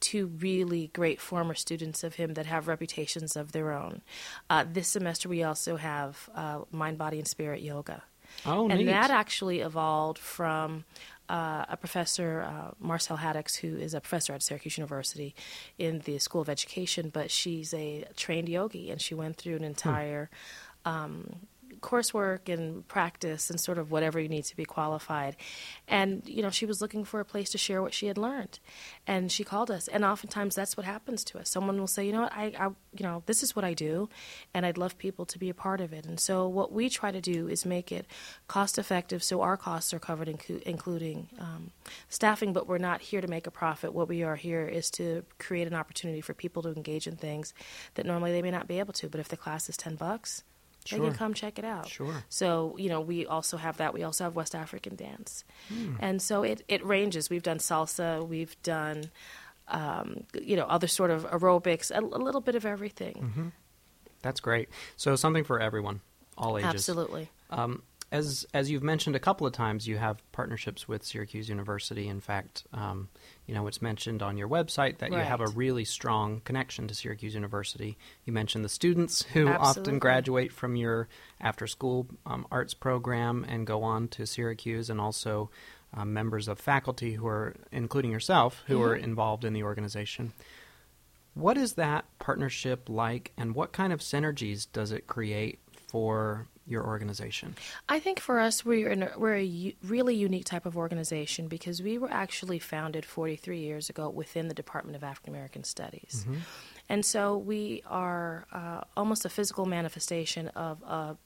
two 0.00 0.26
really 0.26 0.90
great 0.92 1.20
former 1.20 1.54
students 1.54 2.02
of 2.02 2.14
him 2.16 2.34
that 2.34 2.46
have 2.46 2.68
reputations 2.68 3.36
of 3.36 3.52
their 3.52 3.72
own. 3.72 4.02
Uh, 4.50 4.64
this 4.70 4.88
semester 4.88 5.28
we 5.28 5.42
also 5.42 5.76
have 5.76 6.28
uh, 6.34 6.60
mind, 6.70 6.98
body, 6.98 7.18
and 7.18 7.28
spirit 7.28 7.60
yoga. 7.60 8.02
Oh, 8.46 8.68
and 8.68 8.80
neat. 8.80 8.86
that 8.86 9.10
actually 9.10 9.60
evolved 9.60 10.18
from 10.18 10.84
uh, 11.32 11.64
a 11.70 11.78
professor, 11.78 12.42
uh, 12.42 12.72
Marcelle 12.78 13.16
Haddix, 13.16 13.56
who 13.56 13.74
is 13.78 13.94
a 13.94 14.00
professor 14.00 14.34
at 14.34 14.42
Syracuse 14.42 14.76
University 14.76 15.34
in 15.78 16.00
the 16.00 16.18
School 16.18 16.42
of 16.42 16.50
Education, 16.50 17.08
but 17.08 17.30
she's 17.30 17.72
a 17.72 18.04
trained 18.16 18.50
yogi, 18.50 18.90
and 18.90 19.00
she 19.00 19.14
went 19.14 19.38
through 19.38 19.56
an 19.56 19.64
entire 19.64 20.28
um, 20.84 21.46
coursework 21.82 22.48
and 22.48 22.86
practice 22.88 23.50
and 23.50 23.60
sort 23.60 23.78
of 23.78 23.90
whatever 23.90 24.18
you 24.18 24.28
need 24.28 24.44
to 24.44 24.56
be 24.56 24.64
qualified. 24.64 25.36
And, 25.88 26.22
you 26.26 26.42
know, 26.42 26.50
she 26.50 26.66
was 26.66 26.80
looking 26.80 27.04
for 27.04 27.20
a 27.20 27.24
place 27.24 27.50
to 27.50 27.58
share 27.58 27.82
what 27.82 27.92
she 27.92 28.06
had 28.06 28.16
learned. 28.16 28.58
And 29.06 29.30
she 29.30 29.44
called 29.44 29.70
us. 29.70 29.88
And 29.88 30.04
oftentimes 30.04 30.54
that's 30.54 30.76
what 30.76 30.86
happens 30.86 31.24
to 31.24 31.38
us. 31.38 31.50
Someone 31.50 31.78
will 31.78 31.86
say, 31.86 32.06
you 32.06 32.12
know 32.12 32.22
what, 32.22 32.32
I, 32.32 32.52
I 32.58 32.66
you 32.94 33.02
know, 33.04 33.22
this 33.26 33.42
is 33.42 33.56
what 33.56 33.64
I 33.64 33.74
do, 33.74 34.08
and 34.52 34.66
I'd 34.66 34.78
love 34.78 34.98
people 34.98 35.24
to 35.26 35.38
be 35.38 35.48
a 35.48 35.54
part 35.54 35.80
of 35.80 35.92
it. 35.92 36.06
And 36.06 36.20
so 36.20 36.46
what 36.46 36.72
we 36.72 36.88
try 36.88 37.10
to 37.10 37.20
do 37.20 37.48
is 37.48 37.64
make 37.64 37.90
it 37.90 38.06
cost 38.48 38.78
effective 38.78 39.22
so 39.22 39.40
our 39.40 39.56
costs 39.56 39.94
are 39.94 39.98
covered, 39.98 40.28
inclu- 40.28 40.62
including 40.62 41.28
um, 41.38 41.70
staffing, 42.08 42.52
but 42.52 42.66
we're 42.66 42.78
not 42.78 43.00
here 43.00 43.20
to 43.20 43.28
make 43.28 43.46
a 43.46 43.50
profit. 43.50 43.94
What 43.94 44.08
we 44.08 44.22
are 44.22 44.36
here 44.36 44.66
is 44.66 44.90
to 44.92 45.24
create 45.38 45.66
an 45.66 45.74
opportunity 45.74 46.20
for 46.20 46.34
people 46.34 46.62
to 46.62 46.74
engage 46.74 47.06
in 47.06 47.16
things 47.16 47.54
that 47.94 48.06
normally 48.06 48.32
they 48.32 48.42
may 48.42 48.50
not 48.50 48.68
be 48.68 48.78
able 48.78 48.92
to. 48.94 49.08
But 49.08 49.20
if 49.20 49.28
the 49.28 49.36
class 49.36 49.68
is 49.68 49.76
10 49.76 49.96
bucks, 49.96 50.44
they 50.90 50.98
can 50.98 51.14
come 51.14 51.34
check 51.34 51.58
it 51.58 51.64
out. 51.64 51.88
Sure. 51.88 52.24
So, 52.28 52.76
you 52.78 52.88
know, 52.88 53.00
we 53.00 53.26
also 53.26 53.56
have 53.56 53.78
that. 53.78 53.94
We 53.94 54.02
also 54.02 54.24
have 54.24 54.34
West 54.34 54.54
African 54.54 54.96
dance. 54.96 55.44
Hmm. 55.68 55.96
And 56.00 56.22
so 56.22 56.42
it, 56.42 56.62
it 56.68 56.84
ranges. 56.84 57.30
We've 57.30 57.42
done 57.42 57.58
salsa, 57.58 58.26
we've 58.26 58.60
done, 58.62 59.10
um, 59.68 60.24
you 60.40 60.56
know, 60.56 60.64
other 60.64 60.86
sort 60.86 61.10
of 61.10 61.24
aerobics, 61.30 61.90
a, 61.90 62.00
a 62.00 62.20
little 62.22 62.40
bit 62.40 62.54
of 62.54 62.66
everything. 62.66 63.14
Mm-hmm. 63.14 63.48
That's 64.22 64.40
great. 64.40 64.68
So 64.96 65.16
something 65.16 65.44
for 65.44 65.60
everyone, 65.60 66.00
all 66.38 66.58
ages. 66.58 66.70
Absolutely. 66.70 67.30
Um, 67.50 67.82
as 68.12 68.46
as 68.52 68.70
you've 68.70 68.82
mentioned 68.82 69.16
a 69.16 69.18
couple 69.18 69.46
of 69.46 69.54
times, 69.54 69.88
you 69.88 69.96
have 69.96 70.22
partnerships 70.32 70.86
with 70.86 71.02
Syracuse 71.02 71.48
University. 71.48 72.08
In 72.08 72.20
fact, 72.20 72.64
um, 72.74 73.08
you 73.46 73.54
know 73.54 73.66
it's 73.66 73.80
mentioned 73.80 74.22
on 74.22 74.36
your 74.36 74.48
website 74.48 74.98
that 74.98 75.10
you 75.10 75.18
have 75.18 75.40
a 75.40 75.48
really 75.48 75.86
strong 75.86 76.42
connection 76.44 76.86
to 76.88 76.94
Syracuse 76.94 77.34
University. 77.34 77.96
You 78.26 78.34
mentioned 78.34 78.66
the 78.66 78.68
students 78.68 79.22
who 79.32 79.48
often 79.48 79.98
graduate 79.98 80.52
from 80.52 80.76
your 80.76 81.08
after 81.40 81.66
school 81.66 82.06
um, 82.26 82.46
arts 82.52 82.74
program 82.74 83.46
and 83.48 83.66
go 83.66 83.82
on 83.82 84.08
to 84.08 84.26
Syracuse, 84.26 84.90
and 84.90 85.00
also 85.00 85.50
um, 85.94 86.12
members 86.12 86.48
of 86.48 86.58
faculty 86.58 87.14
who 87.14 87.26
are, 87.26 87.54
including 87.72 88.10
yourself, 88.10 88.62
who 88.66 88.82
are 88.82 88.94
involved 88.94 89.44
in 89.44 89.54
the 89.54 89.62
organization. 89.62 90.34
What 91.34 91.56
is 91.56 91.74
that 91.74 92.04
partnership 92.18 92.90
like, 92.90 93.32
and 93.38 93.54
what 93.54 93.72
kind 93.72 93.90
of 93.90 94.00
synergies 94.00 94.66
does 94.70 94.92
it 94.92 95.06
create 95.06 95.60
for 95.88 96.46
your 96.66 96.84
organization? 96.86 97.56
I 97.88 97.98
think 97.98 98.20
for 98.20 98.38
us, 98.38 98.64
we're 98.64 98.88
in 98.90 99.02
a, 99.02 99.12
we're 99.16 99.34
a 99.34 99.42
u- 99.42 99.72
really 99.82 100.14
unique 100.14 100.44
type 100.44 100.66
of 100.66 100.76
organization 100.76 101.48
because 101.48 101.82
we 101.82 101.98
were 101.98 102.10
actually 102.10 102.58
founded 102.58 103.04
43 103.04 103.58
years 103.58 103.90
ago 103.90 104.08
within 104.08 104.48
the 104.48 104.54
Department 104.54 104.96
of 104.96 105.04
African 105.04 105.34
American 105.34 105.64
Studies, 105.64 106.26
and 106.88 107.04
so 107.04 107.36
we 107.36 107.82
are 107.86 108.46
uh, 108.52 108.80
almost 108.96 109.24
a 109.24 109.28
physical 109.28 109.66
manifestation 109.66 110.48
of 110.48 110.82
a 110.82 111.16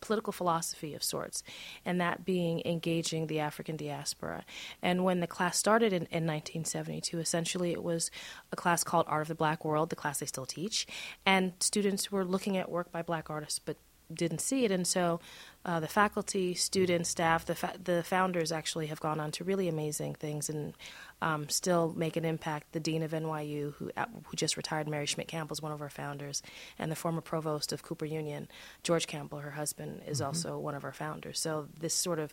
political 0.00 0.32
philosophy 0.32 0.94
of 0.94 1.02
sorts, 1.02 1.42
and 1.84 2.00
that 2.00 2.24
being 2.24 2.62
engaging 2.64 3.26
the 3.26 3.40
African 3.40 3.76
diaspora. 3.76 4.44
And 4.82 5.04
when 5.04 5.20
the 5.20 5.26
class 5.26 5.58
started 5.58 5.92
in, 5.92 6.02
in 6.02 6.26
1972, 6.26 7.18
essentially 7.18 7.72
it 7.72 7.82
was 7.82 8.10
a 8.52 8.56
class 8.56 8.84
called 8.84 9.06
Art 9.08 9.22
of 9.22 9.28
the 9.28 9.34
Black 9.34 9.64
World, 9.64 9.90
the 9.90 9.96
class 9.96 10.20
they 10.20 10.26
still 10.26 10.46
teach, 10.46 10.86
and 11.24 11.54
students 11.60 12.12
were 12.12 12.24
looking 12.24 12.56
at 12.56 12.70
work 12.70 12.92
by 12.92 13.02
black 13.02 13.30
artists, 13.30 13.58
but 13.58 13.76
didn't 14.12 14.40
see 14.40 14.64
it, 14.64 14.70
and 14.70 14.86
so 14.86 15.20
uh, 15.64 15.80
the 15.80 15.88
faculty, 15.88 16.54
students, 16.54 17.10
staff, 17.10 17.44
the 17.44 17.54
fa- 17.54 17.74
the 17.82 18.02
founders 18.04 18.52
actually 18.52 18.86
have 18.86 19.00
gone 19.00 19.18
on 19.18 19.32
to 19.32 19.44
really 19.44 19.68
amazing 19.68 20.14
things 20.14 20.48
and 20.48 20.74
um, 21.20 21.48
still 21.48 21.92
make 21.96 22.16
an 22.16 22.24
impact. 22.24 22.72
The 22.72 22.80
dean 22.80 23.02
of 23.02 23.10
NYU, 23.10 23.74
who 23.74 23.90
uh, 23.96 24.06
who 24.24 24.36
just 24.36 24.56
retired, 24.56 24.88
Mary 24.88 25.06
Schmidt 25.06 25.28
Campbell, 25.28 25.54
is 25.54 25.62
one 25.62 25.72
of 25.72 25.82
our 25.82 25.90
founders, 25.90 26.42
and 26.78 26.90
the 26.90 26.96
former 26.96 27.20
provost 27.20 27.72
of 27.72 27.82
Cooper 27.82 28.06
Union, 28.06 28.48
George 28.82 29.06
Campbell, 29.06 29.38
her 29.38 29.50
husband, 29.50 30.02
is 30.06 30.20
also 30.20 30.58
one 30.58 30.74
of 30.74 30.84
our 30.84 30.92
founders. 30.92 31.40
So 31.40 31.68
this 31.78 31.94
sort 31.94 32.18
of 32.18 32.32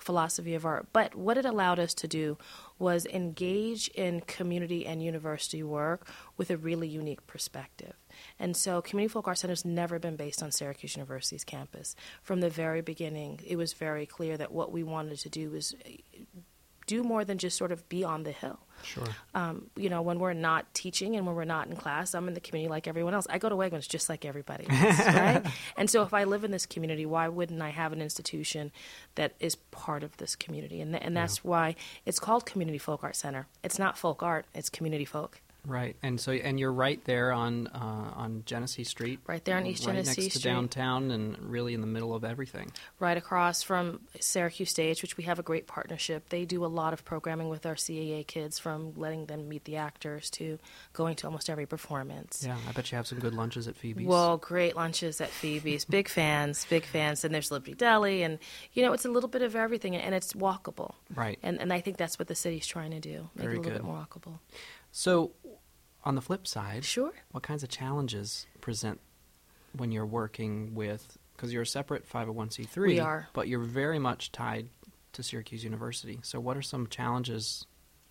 philosophy 0.00 0.54
of 0.54 0.64
art. 0.64 0.86
But 0.92 1.14
what 1.14 1.38
it 1.38 1.44
allowed 1.44 1.78
us 1.78 1.94
to 1.94 2.08
do 2.08 2.38
was 2.78 3.06
engage 3.06 3.88
in 3.88 4.20
community 4.20 4.86
and 4.86 5.02
university 5.02 5.62
work 5.62 6.06
with 6.36 6.50
a 6.50 6.56
really 6.56 6.88
unique 6.88 7.26
perspective. 7.26 7.94
And 8.38 8.56
so, 8.56 8.80
Community 8.82 9.12
Folk 9.12 9.28
Art 9.28 9.38
Center 9.38 9.52
has 9.52 9.64
never 9.64 9.98
been 9.98 10.16
based 10.16 10.42
on 10.42 10.50
Syracuse 10.50 10.96
University's 10.96 11.44
campus. 11.44 11.94
From 12.22 12.40
the 12.40 12.50
very 12.50 12.80
beginning, 12.80 13.40
it 13.46 13.56
was 13.56 13.72
very 13.72 14.06
clear 14.06 14.36
that 14.36 14.52
what 14.52 14.72
we 14.72 14.82
wanted 14.82 15.18
to 15.18 15.28
do 15.28 15.50
was 15.50 15.74
do 16.86 17.02
more 17.02 17.24
than 17.24 17.38
just 17.38 17.56
sort 17.56 17.72
of 17.72 17.88
be 17.88 18.04
on 18.04 18.22
the 18.22 18.32
hill. 18.32 18.58
Sure. 18.82 19.04
Um, 19.34 19.70
you 19.74 19.88
know, 19.88 20.02
when 20.02 20.18
we're 20.18 20.32
not 20.32 20.72
teaching 20.74 21.16
and 21.16 21.26
when 21.26 21.34
we're 21.34 21.44
not 21.44 21.66
in 21.66 21.76
class, 21.76 22.14
I'm 22.14 22.28
in 22.28 22.34
the 22.34 22.40
community 22.40 22.70
like 22.70 22.86
everyone 22.86 23.14
else. 23.14 23.26
I 23.28 23.38
go 23.38 23.48
to 23.48 23.56
Wegmans 23.56 23.88
just 23.88 24.08
like 24.08 24.24
everybody 24.24 24.66
else, 24.70 24.98
right? 25.06 25.42
And 25.76 25.90
so, 25.90 26.02
if 26.02 26.14
I 26.14 26.24
live 26.24 26.44
in 26.44 26.50
this 26.50 26.66
community, 26.66 27.06
why 27.06 27.28
wouldn't 27.28 27.60
I 27.62 27.70
have 27.70 27.92
an 27.92 28.00
institution 28.00 28.70
that 29.14 29.32
is 29.40 29.56
part 29.56 30.02
of 30.02 30.16
this 30.18 30.36
community? 30.36 30.80
And, 30.80 30.92
th- 30.92 31.02
and 31.04 31.16
that's 31.16 31.42
why 31.42 31.74
it's 32.04 32.18
called 32.18 32.46
Community 32.46 32.78
Folk 32.78 33.02
Art 33.02 33.16
Center. 33.16 33.46
It's 33.64 33.78
not 33.78 33.98
folk 33.98 34.22
art; 34.22 34.46
it's 34.54 34.68
community 34.70 35.04
folk. 35.04 35.40
Right, 35.66 35.96
and 36.02 36.20
so 36.20 36.30
and 36.32 36.60
you're 36.60 36.72
right 36.72 37.02
there 37.04 37.32
on 37.32 37.66
uh, 37.66 38.12
on 38.14 38.44
Genesee 38.46 38.84
Street, 38.84 39.18
Right 39.26 39.44
there 39.44 39.56
on 39.56 39.66
East 39.66 39.84
right 39.84 39.94
Genesee 39.94 40.22
next 40.22 40.32
to 40.34 40.38
Street. 40.38 40.50
downtown, 40.50 41.10
and 41.10 41.36
really 41.50 41.74
in 41.74 41.80
the 41.80 41.86
middle 41.88 42.14
of 42.14 42.22
everything. 42.24 42.70
right 43.00 43.16
across 43.16 43.62
from 43.64 44.00
Syracuse 44.20 44.70
Stage, 44.70 45.02
which 45.02 45.16
we 45.16 45.24
have 45.24 45.38
a 45.40 45.42
great 45.42 45.66
partnership. 45.66 46.28
They 46.28 46.44
do 46.44 46.64
a 46.64 46.68
lot 46.68 46.92
of 46.92 47.04
programming 47.04 47.48
with 47.48 47.66
our 47.66 47.74
CAA 47.74 48.24
kids, 48.26 48.58
from 48.60 48.92
letting 48.96 49.26
them 49.26 49.48
meet 49.48 49.64
the 49.64 49.76
actors 49.76 50.30
to 50.30 50.58
going 50.92 51.16
to 51.16 51.26
almost 51.26 51.50
every 51.50 51.66
performance. 51.66 52.44
Yeah, 52.46 52.56
I 52.68 52.72
bet 52.72 52.92
you 52.92 52.96
have 52.96 53.06
some 53.08 53.18
good 53.18 53.34
lunches 53.34 53.66
at 53.66 53.76
Phoebe's. 53.76 54.06
Well, 54.06 54.36
great 54.36 54.76
lunches 54.76 55.20
at 55.20 55.30
Phoebe's. 55.30 55.84
Big 55.84 56.08
fans, 56.08 56.64
big 56.70 56.84
fans. 56.84 57.24
And 57.24 57.34
there's 57.34 57.50
Liberty 57.50 57.74
Deli, 57.74 58.22
and 58.22 58.38
you 58.72 58.84
know 58.84 58.92
it's 58.92 59.04
a 59.04 59.10
little 59.10 59.28
bit 59.28 59.42
of 59.42 59.56
everything, 59.56 59.96
and 59.96 60.14
it's 60.14 60.32
walkable. 60.34 60.94
Right. 61.14 61.38
And 61.42 61.60
and 61.60 61.72
I 61.72 61.80
think 61.80 61.96
that's 61.96 62.18
what 62.20 62.28
the 62.28 62.34
city's 62.36 62.66
trying 62.68 62.92
to 62.92 63.00
do, 63.00 63.28
make 63.34 63.44
Very 63.46 63.56
it 63.56 63.58
a 63.58 63.60
little 63.62 63.62
good. 63.62 63.72
bit 63.72 63.84
more 63.84 64.06
walkable. 64.08 64.38
so, 64.92 65.32
on 66.06 66.14
the 66.14 66.22
flip 66.22 66.46
side, 66.46 66.84
Sure. 66.84 67.12
what 67.32 67.42
kinds 67.42 67.62
of 67.62 67.68
challenges 67.68 68.46
present 68.60 69.00
when 69.76 69.92
you're 69.92 70.06
working 70.06 70.74
with 70.74 71.18
because 71.34 71.52
you're 71.52 71.62
a 71.62 71.66
separate 71.66 72.08
501c3 72.08 72.76
We 72.86 72.98
are. 72.98 73.28
but 73.34 73.46
you're 73.48 73.58
very 73.60 73.98
much 73.98 74.32
tied 74.32 74.70
to 75.12 75.22
Syracuse 75.22 75.62
University. 75.64 76.18
So 76.22 76.40
what 76.40 76.56
are 76.56 76.62
some 76.62 76.86
challenges 76.86 77.66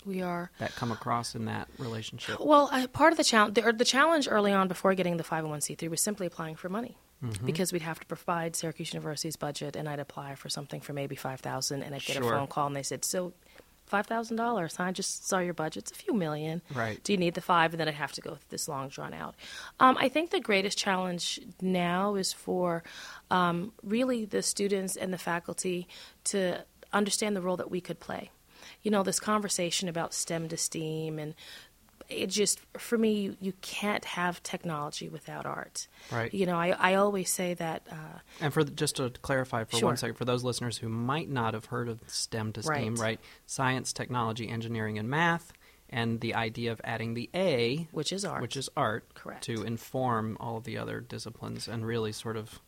We 0.06 0.22
are. 0.22 0.52
that 0.60 0.76
come 0.76 0.92
across 0.92 1.34
in 1.34 1.46
that 1.46 1.68
relationship? 1.80 2.40
Well, 2.40 2.70
I, 2.72 2.86
part 2.86 3.14
of 3.14 3.18
the 3.18 3.24
challenge, 3.24 3.56
the, 3.56 3.66
or 3.66 3.74
the 3.74 3.86
challenge 3.86 4.28
early 4.30 4.52
on 4.52 4.68
before 4.68 4.94
getting 4.94 5.18
the 5.18 5.24
501c3 5.24 5.90
was 5.90 6.02
simply 6.02 6.28
applying 6.28 6.56
for 6.56 6.70
money. 6.70 6.98
Mm-hmm. 7.24 7.46
Because 7.46 7.72
we'd 7.72 7.82
have 7.82 8.00
to 8.02 8.06
provide 8.06 8.56
Syracuse 8.58 8.94
University's 8.94 9.38
budget, 9.38 9.76
and 9.78 9.88
I'd 9.88 10.00
apply 10.02 10.36
for 10.36 10.50
something 10.50 10.82
for 10.82 10.92
maybe 10.92 11.16
five 11.16 11.40
thousand, 11.40 11.82
and 11.82 11.96
I'd 11.96 12.04
get 12.04 12.18
Sure. 12.18 12.26
a 12.34 12.38
phone 12.38 12.48
call, 12.48 12.68
and 12.68 12.76
they 12.76 12.84
said, 12.84 13.06
"So, 13.06 13.32
five 13.86 14.08
thousand 14.08 14.38
dollars? 14.38 14.76
I 14.80 14.92
just 14.92 15.28
saw 15.28 15.40
your 15.40 15.54
budget; 15.54 15.84
it's 15.84 15.92
a 15.92 15.96
few 15.96 16.14
million. 16.14 16.62
Right. 16.74 17.04
Do 17.04 17.14
you 17.14 17.18
need 17.18 17.34
the 17.34 17.42
five? 17.42 17.74
And 17.74 17.80
then 17.80 17.88
I'd 17.88 17.96
have 17.96 18.14
to 18.14 18.22
go 18.22 18.32
through 18.32 18.50
this 18.50 18.68
long 18.68 18.90
drawn 18.90 19.14
out. 19.14 19.36
Um, 19.80 19.98
I 20.00 20.10
think 20.10 20.32
the 20.32 20.40
greatest 20.40 20.78
challenge 20.78 21.40
now 21.62 22.16
is 22.16 22.34
for 22.34 22.84
um, 23.32 23.74
really 23.84 24.26
the 24.26 24.42
students 24.42 24.96
and 24.96 25.14
the 25.14 25.18
faculty 25.18 25.88
to 26.26 26.64
understand 26.94 27.36
the 27.36 27.42
role 27.42 27.58
that 27.58 27.72
we 27.72 27.82
could 27.82 28.00
play. 28.00 28.32
You 28.82 28.92
know, 28.92 29.04
this 29.04 29.20
conversation 29.20 29.90
about 29.90 30.14
STEM 30.14 30.50
to 30.50 30.58
STEAM 30.58 31.20
and 31.20 31.36
it 32.10 32.28
just 32.28 32.60
for 32.78 32.98
me 32.98 33.14
you, 33.14 33.38
you 33.42 33.54
can't 33.62 34.06
have 34.06 34.42
technology 34.44 35.10
without 35.10 35.46
art 35.46 35.88
Right. 36.12 36.34
you 36.34 36.46
know 36.46 36.56
i, 36.58 36.70
I 36.70 36.94
always 36.96 37.30
say 37.32 37.54
that 37.56 37.88
uh, 37.92 38.20
And 38.42 38.54
for 38.54 38.64
the, 38.64 38.72
just 38.72 38.98
to 38.98 39.10
clarify 39.10 39.64
for 39.64 39.78
Sure. 39.78 39.88
one 39.90 39.98
second, 39.98 40.16
for 40.16 40.26
those 40.26 40.44
listeners 40.44 40.78
who 40.78 40.90
might 40.90 41.30
not 41.30 41.54
have 41.54 41.66
heard 41.66 41.88
of 41.90 42.00
STEM 42.08 42.54
to 42.54 42.64
STEAM, 42.64 42.96
Right. 42.96 43.02
right? 43.02 43.20
Science, 43.46 43.94
technology, 43.94 44.50
engineering, 44.50 44.98
and 45.00 45.10
math, 45.10 45.54
and 45.90 46.20
the 46.22 46.34
idea 46.36 46.72
of 46.72 46.82
adding 46.84 47.14
the 47.14 47.30
A, 47.36 47.88
which 47.92 48.12
is 48.12 48.26
art 48.26 48.42
which 48.42 48.56
is 48.58 48.70
art, 48.76 49.14
Correct. 49.14 49.44
to 49.46 49.64
inform 49.64 50.36
all 50.40 50.58
of 50.58 50.64
the 50.64 50.78
other 50.78 51.00
disciplines 51.00 51.68
and 51.68 51.86
really 51.86 52.12
sort 52.12 52.38
of, 52.38 52.60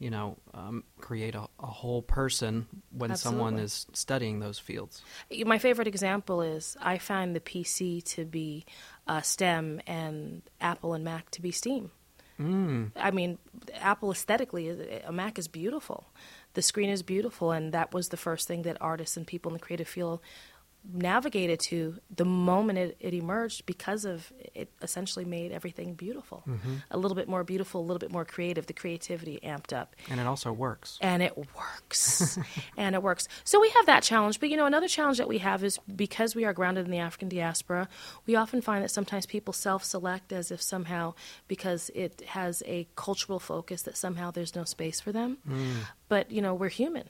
you 0.00 0.10
know, 0.10 0.38
um, 0.54 0.82
create 0.98 1.36
a, 1.36 1.46
a 1.60 1.66
whole 1.66 2.02
person 2.02 2.66
when 2.90 3.14
someone 3.14 3.58
is 3.58 3.86
studying 3.92 4.40
those 4.40 4.58
fields. 4.58 5.02
my 5.44 5.58
favorite 5.58 5.86
example 5.86 6.40
is 6.40 6.76
i 6.80 6.98
find 6.98 7.36
the 7.36 7.40
pc 7.40 8.02
to 8.02 8.24
be 8.24 8.64
uh, 9.06 9.20
stem 9.20 9.80
and 9.86 10.42
apple 10.60 10.94
and 10.94 11.04
mac 11.04 11.30
to 11.30 11.42
be 11.42 11.52
steam 11.52 11.90
Mm. 12.40 12.92
I 12.96 13.10
mean, 13.10 13.38
Apple 13.74 14.10
aesthetically, 14.10 14.70
a 15.04 15.12
Mac 15.12 15.38
is 15.38 15.46
beautiful. 15.46 16.06
The 16.54 16.62
screen 16.62 16.88
is 16.88 17.02
beautiful, 17.02 17.52
and 17.52 17.72
that 17.72 17.92
was 17.92 18.08
the 18.08 18.16
first 18.16 18.48
thing 18.48 18.62
that 18.62 18.78
artists 18.80 19.16
and 19.16 19.26
people 19.26 19.50
in 19.50 19.54
the 19.54 19.60
creative 19.60 19.88
field 19.88 20.20
navigated 20.92 21.60
to 21.60 21.98
the 22.14 22.24
moment 22.24 22.78
it, 22.78 22.96
it 23.00 23.14
emerged 23.14 23.66
because 23.66 24.04
of 24.04 24.32
it 24.54 24.70
essentially 24.82 25.24
made 25.24 25.52
everything 25.52 25.94
beautiful. 25.94 26.42
Mm-hmm. 26.48 26.74
A 26.90 26.98
little 26.98 27.14
bit 27.14 27.28
more 27.28 27.44
beautiful, 27.44 27.80
a 27.80 27.86
little 27.86 27.98
bit 27.98 28.10
more 28.10 28.24
creative, 28.24 28.66
the 28.66 28.72
creativity 28.72 29.38
amped 29.44 29.72
up. 29.72 29.94
And 30.08 30.20
it 30.20 30.26
also 30.26 30.52
works. 30.52 30.98
and 31.00 31.22
it 31.22 31.36
works. 31.36 32.38
And 32.76 32.94
it 32.94 33.02
works. 33.02 33.28
So 33.44 33.60
we 33.60 33.68
have 33.70 33.86
that 33.86 34.02
challenge. 34.02 34.40
But 34.40 34.48
you 34.48 34.56
know 34.56 34.66
another 34.66 34.88
challenge 34.88 35.18
that 35.18 35.28
we 35.28 35.38
have 35.38 35.62
is 35.64 35.78
because 35.94 36.34
we 36.34 36.44
are 36.44 36.52
grounded 36.52 36.84
in 36.86 36.90
the 36.90 36.98
african 36.98 37.28
diaspora 37.28 37.88
we 38.26 38.36
often 38.36 38.60
find 38.60 38.84
that 38.84 38.90
sometimes 38.90 39.26
people 39.26 39.52
self-select 39.52 40.32
as 40.32 40.50
if 40.50 40.62
somehow 40.62 41.14
because 41.48 41.90
it 41.94 42.22
has 42.28 42.62
a 42.66 42.86
cultural 42.96 43.38
focus 43.38 43.82
that 43.82 43.96
somehow 43.96 44.30
there's 44.30 44.54
no 44.54 44.64
space 44.64 45.00
for 45.00 45.12
them. 45.12 45.38
Mm. 45.48 45.72
But 46.08 46.30
you 46.30 46.42
know 46.42 46.54
we're 46.54 46.68
human 46.68 47.08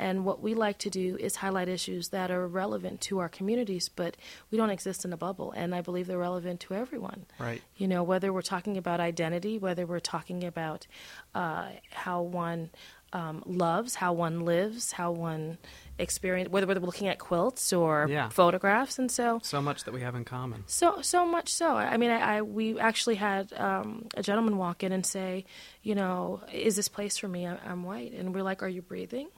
and 0.00 0.24
what 0.24 0.40
we 0.42 0.54
like 0.54 0.78
to 0.78 0.90
do 0.90 1.16
is 1.20 1.36
highlight 1.36 1.68
issues 1.68 2.08
that 2.08 2.30
are 2.30 2.46
relevant 2.48 3.00
to 3.02 3.18
our 3.18 3.28
communities, 3.28 3.88
but 3.88 4.16
we 4.50 4.58
don't 4.58 4.70
exist 4.70 5.04
in 5.04 5.12
a 5.12 5.16
bubble. 5.16 5.52
And 5.52 5.74
I 5.74 5.80
believe 5.82 6.06
they're 6.06 6.18
relevant 6.18 6.60
to 6.60 6.74
everyone. 6.74 7.26
Right. 7.38 7.60
You 7.76 7.86
know, 7.88 8.02
whether 8.02 8.32
we're 8.32 8.42
talking 8.54 8.76
about 8.76 8.98
identity, 9.00 9.58
whether 9.58 9.84
we're 9.86 10.00
talking 10.00 10.44
about 10.44 10.86
uh, 11.34 11.68
how 11.92 12.22
one 12.22 12.70
um, 13.12 13.42
loves, 13.44 13.96
how 13.96 14.12
one 14.12 14.44
lives, 14.44 14.92
how 14.92 15.10
one 15.10 15.58
experience, 15.98 16.48
whether 16.48 16.66
we're 16.66 16.74
looking 16.74 17.08
at 17.08 17.18
quilts 17.18 17.72
or 17.72 18.06
Yeah. 18.08 18.28
photographs, 18.28 18.98
and 19.00 19.10
so 19.10 19.40
So 19.42 19.60
much 19.60 19.82
that 19.84 19.92
we 19.92 20.00
have 20.02 20.14
in 20.14 20.24
common. 20.24 20.62
so 20.66 21.02
so 21.02 21.26
much 21.26 21.48
so. 21.52 21.74
I 21.76 21.96
mean, 21.96 22.10
I, 22.10 22.36
I 22.36 22.42
we 22.42 22.78
actually 22.78 23.16
had 23.16 23.52
um, 23.54 24.06
a 24.16 24.22
gentleman 24.22 24.56
walk 24.58 24.84
in 24.84 24.92
and 24.92 25.04
say, 25.04 25.44
you 25.82 25.94
know, 25.96 26.40
is 26.52 26.76
this 26.76 26.88
place 26.88 27.18
for 27.18 27.26
me? 27.28 27.46
I, 27.48 27.58
I'm 27.66 27.82
white, 27.82 28.12
and 28.12 28.32
we're 28.34 28.44
like, 28.44 28.62
are 28.62 28.68
you 28.68 28.80
breathing? 28.82 29.28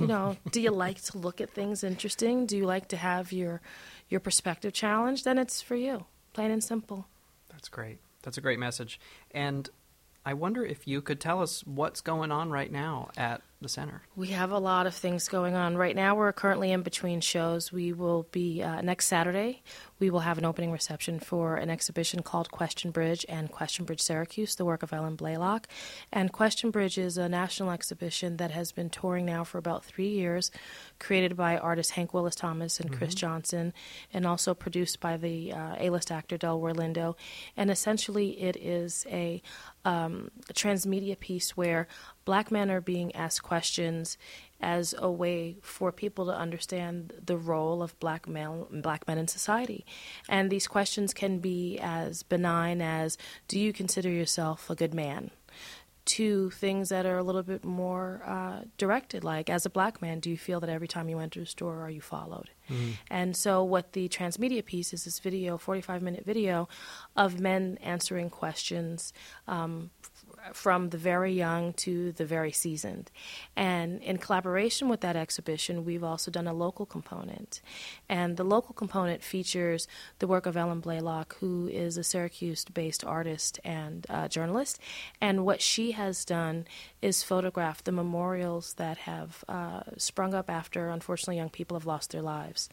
You 0.00 0.06
know, 0.06 0.36
do 0.50 0.60
you 0.60 0.70
like 0.70 1.02
to 1.04 1.18
look 1.18 1.40
at 1.40 1.50
things 1.50 1.84
interesting? 1.84 2.46
Do 2.46 2.56
you 2.56 2.66
like 2.66 2.88
to 2.88 2.96
have 2.96 3.32
your 3.32 3.60
your 4.08 4.20
perspective 4.20 4.72
challenged? 4.72 5.24
Then 5.24 5.38
it's 5.38 5.62
for 5.62 5.76
you, 5.76 6.06
plain 6.32 6.50
and 6.50 6.62
simple. 6.62 7.06
That's 7.48 7.68
great. 7.68 7.98
That's 8.22 8.38
a 8.38 8.40
great 8.40 8.58
message. 8.58 9.00
And 9.30 9.68
I 10.24 10.34
wonder 10.34 10.64
if 10.64 10.88
you 10.88 11.00
could 11.00 11.20
tell 11.20 11.40
us 11.40 11.64
what's 11.64 12.00
going 12.00 12.32
on 12.32 12.50
right 12.50 12.70
now 12.70 13.10
at 13.16 13.42
the 13.60 13.68
center. 13.68 14.02
We 14.14 14.28
have 14.28 14.50
a 14.50 14.58
lot 14.58 14.86
of 14.86 14.94
things 14.94 15.28
going 15.28 15.54
on 15.54 15.76
right 15.76 15.96
now. 15.96 16.14
We're 16.14 16.32
currently 16.32 16.72
in 16.72 16.82
between 16.82 17.20
shows. 17.20 17.72
We 17.72 17.92
will 17.92 18.26
be 18.30 18.62
uh, 18.62 18.82
next 18.82 19.06
Saturday. 19.06 19.62
We 19.98 20.10
will 20.10 20.20
have 20.20 20.36
an 20.36 20.44
opening 20.44 20.72
reception 20.72 21.20
for 21.20 21.56
an 21.56 21.70
exhibition 21.70 22.22
called 22.22 22.50
Question 22.50 22.90
Bridge 22.90 23.24
and 23.28 23.50
Question 23.50 23.86
Bridge 23.86 24.02
Syracuse, 24.02 24.56
the 24.56 24.66
work 24.66 24.82
of 24.82 24.92
Ellen 24.92 25.16
Blalock. 25.16 25.64
And 26.12 26.32
Question 26.32 26.70
Bridge 26.70 26.98
is 26.98 27.16
a 27.16 27.30
national 27.30 27.70
exhibition 27.70 28.36
that 28.36 28.50
has 28.50 28.72
been 28.72 28.90
touring 28.90 29.24
now 29.24 29.42
for 29.42 29.56
about 29.56 29.84
three 29.84 30.08
years, 30.08 30.50
created 30.98 31.34
by 31.34 31.56
artists 31.56 31.92
Hank 31.92 32.12
Willis 32.12 32.34
Thomas 32.34 32.78
and 32.78 32.92
Chris 32.92 33.14
Johnson, 33.14 33.72
and 34.12 34.26
also 34.26 34.52
produced 34.52 35.00
by 35.00 35.16
the 35.16 35.52
uh, 35.52 35.76
A-list 35.78 36.12
actor 36.12 36.36
Delroy 36.36 36.74
Lindo. 36.74 37.14
And 37.56 37.70
essentially, 37.70 38.42
it 38.42 38.56
is 38.56 39.06
a, 39.10 39.40
um, 39.86 40.30
a 40.50 40.52
transmedia 40.52 41.18
piece 41.18 41.56
where 41.56 41.88
black 42.26 42.50
men 42.50 42.70
are 42.70 42.82
being 42.82 43.14
asked 43.14 43.42
questions 43.42 44.18
as 44.60 44.94
a 44.98 45.10
way 45.10 45.56
for 45.62 45.92
people 45.92 46.26
to 46.26 46.32
understand 46.32 47.14
the 47.24 47.38
role 47.38 47.82
of 47.82 47.98
black 48.00 48.28
male 48.28 48.68
black 48.70 49.06
men 49.06 49.16
in 49.16 49.28
society. 49.28 49.86
And 50.28 50.50
these 50.50 50.66
questions 50.66 51.14
can 51.14 51.38
be 51.38 51.78
as 51.78 52.22
benign 52.22 52.82
as 52.82 53.16
do 53.48 53.58
you 53.58 53.72
consider 53.72 54.10
yourself 54.10 54.68
a 54.68 54.74
good 54.74 54.92
man? 54.92 55.30
To 56.10 56.50
things 56.50 56.90
that 56.90 57.04
are 57.04 57.18
a 57.18 57.22
little 57.24 57.42
bit 57.42 57.64
more 57.64 58.22
uh, 58.24 58.60
directed, 58.78 59.24
like 59.24 59.50
as 59.50 59.66
a 59.66 59.70
black 59.70 60.00
man, 60.00 60.20
do 60.20 60.30
you 60.30 60.36
feel 60.38 60.60
that 60.60 60.70
every 60.70 60.86
time 60.86 61.08
you 61.08 61.18
enter 61.18 61.40
a 61.40 61.46
store, 61.46 61.80
are 61.80 61.90
you 61.90 62.00
followed? 62.00 62.50
And 63.10 63.36
so, 63.36 63.64
what 63.64 63.92
the 63.92 64.08
transmedia 64.08 64.64
piece 64.64 64.92
is 64.92 65.04
this 65.04 65.18
video, 65.18 65.58
45 65.58 66.02
minute 66.02 66.24
video 66.24 66.68
of 67.16 67.40
men 67.40 67.78
answering 67.82 68.30
questions 68.30 69.12
um, 69.48 69.90
from 70.52 70.90
the 70.90 70.98
very 70.98 71.32
young 71.32 71.72
to 71.74 72.12
the 72.12 72.24
very 72.24 72.52
seasoned. 72.52 73.10
And 73.56 74.02
in 74.02 74.18
collaboration 74.18 74.88
with 74.88 75.00
that 75.00 75.16
exhibition, 75.16 75.84
we've 75.84 76.04
also 76.04 76.30
done 76.30 76.46
a 76.46 76.52
local 76.52 76.86
component. 76.86 77.60
And 78.08 78.36
the 78.36 78.44
local 78.44 78.74
component 78.74 79.22
features 79.22 79.88
the 80.18 80.26
work 80.26 80.46
of 80.46 80.56
Ellen 80.56 80.80
Blalock, 80.80 81.34
who 81.34 81.68
is 81.68 81.96
a 81.96 82.04
Syracuse 82.04 82.64
based 82.64 83.04
artist 83.04 83.58
and 83.64 84.06
uh, 84.08 84.28
journalist. 84.28 84.78
And 85.20 85.44
what 85.44 85.60
she 85.60 85.92
has 85.92 86.24
done 86.24 86.66
is 87.02 87.22
photograph 87.22 87.84
the 87.84 87.92
memorials 87.92 88.74
that 88.74 88.98
have 88.98 89.44
uh, 89.48 89.80
sprung 89.96 90.34
up 90.34 90.50
after, 90.50 90.88
unfortunately, 90.88 91.36
young 91.36 91.50
people 91.50 91.76
have 91.76 91.86
lost 91.86 92.10
their 92.10 92.22
lives. 92.22 92.68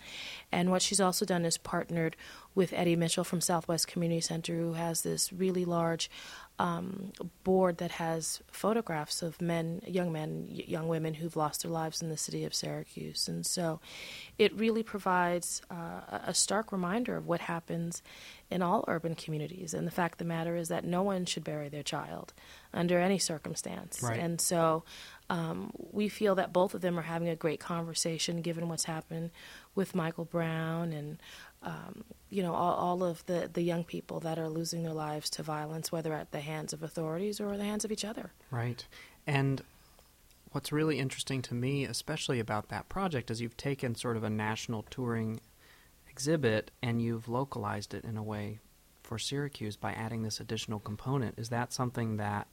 And 0.52 0.72
what 0.72 0.82
she's 0.82 1.02
also 1.02 1.26
done 1.26 1.46
is 1.46 1.58
partnered 1.58 2.16
with 2.56 2.74
Eddie 2.74 2.96
Mitchell 2.96 3.24
from 3.24 3.42
Southwest 3.42 3.88
Community 3.88 4.22
Center, 4.22 4.56
who 4.56 4.74
has 4.74 5.02
this 5.02 5.34
really 5.34 5.66
large 5.66 6.10
um, 6.60 7.12
board 7.44 7.78
that 7.78 7.92
has 7.92 8.42
photographs 8.52 9.22
of 9.22 9.42
men, 9.42 9.82
young 9.88 10.12
men, 10.12 10.46
young 10.50 10.88
women 10.88 11.16
who've 11.16 11.36
lost 11.36 11.64
their 11.64 11.72
lives 11.72 12.02
in 12.02 12.10
the 12.10 12.18
city 12.18 12.46
of 12.46 12.54
Syracuse. 12.54 13.28
And 13.28 13.46
so 13.46 13.80
it 14.38 14.56
really 14.56 14.84
provides 14.84 15.62
uh, 15.72 16.20
a- 16.28 16.34
stark 16.34 16.72
reminder 16.72 17.18
of 17.18 17.26
what 17.26 17.42
happens 17.42 18.04
in 18.52 18.62
all 18.62 18.86
urban 18.88 19.16
communities. 19.16 19.74
And 19.74 19.88
the 19.88 19.92
fact 19.92 20.16
of 20.16 20.18
the 20.20 20.26
matter 20.26 20.56
is 20.56 20.68
that 20.70 20.86
no 20.86 21.02
one 21.02 21.26
should 21.26 21.44
bury 21.44 21.70
their 21.70 21.84
child 21.84 22.34
under 22.72 23.00
any 23.00 23.18
circumstance. 23.18 24.02
Right. 24.04 24.20
And 24.20 24.40
so 24.40 24.84
um, 25.30 25.72
we 25.92 26.10
feel 26.10 26.36
that 26.36 26.54
both 26.54 26.74
of 26.74 26.82
them 26.82 26.98
are 27.00 27.04
having 27.04 27.30
a 27.30 27.36
great 27.36 27.60
conversation 27.60 28.42
given 28.42 28.68
what's 28.68 28.84
happened 28.86 29.32
with 29.76 29.96
Michael 29.96 30.26
Brown 30.26 30.92
and 30.92 31.18
um, 31.62 32.04
you 32.30 32.44
know 32.44 32.54
all, 32.54 32.74
all 32.74 33.04
of 33.04 33.26
the, 33.26 33.50
the 33.52 33.62
young 33.62 33.84
people 33.84 34.20
that 34.20 34.38
are 34.38 34.50
losing 34.50 34.84
their 34.84 34.94
lives 34.94 35.30
to 35.32 35.44
violence, 35.44 35.92
whether 35.92 36.14
at 36.14 36.32
the 36.32 36.42
hands 36.42 36.74
of 36.74 36.84
authorities 36.84 37.40
or 37.40 37.58
the 37.58 37.64
hands 37.64 37.86
of 37.86 37.92
each 37.92 38.06
other. 38.06 38.32
Right. 38.52 38.86
And 39.26 39.62
what's 40.52 40.72
really 40.72 41.00
interesting 41.00 41.42
to 41.44 41.54
me, 41.54 41.86
especially 41.86 42.40
about 42.40 42.70
that 42.70 42.90
project, 42.90 43.32
is 43.32 43.42
you've 43.42 43.58
taken 43.58 43.96
sort 43.96 44.18
of 44.18 44.24
a 44.24 44.30
national 44.30 44.84
touring 44.84 45.40
exhibit 46.10 46.70
and 46.82 47.02
you've 47.02 47.28
localized 47.28 47.94
it 47.94 48.04
in 48.04 48.18
a 48.18 48.24
way 48.24 48.60
for 49.02 49.18
Syracuse 49.18 49.76
by 49.76 49.94
adding 49.94 50.24
this 50.24 50.40
additional 50.40 50.80
component. 50.80 51.40
Is 51.40 51.50
that 51.50 51.74
something 51.74 52.18
that 52.18 52.48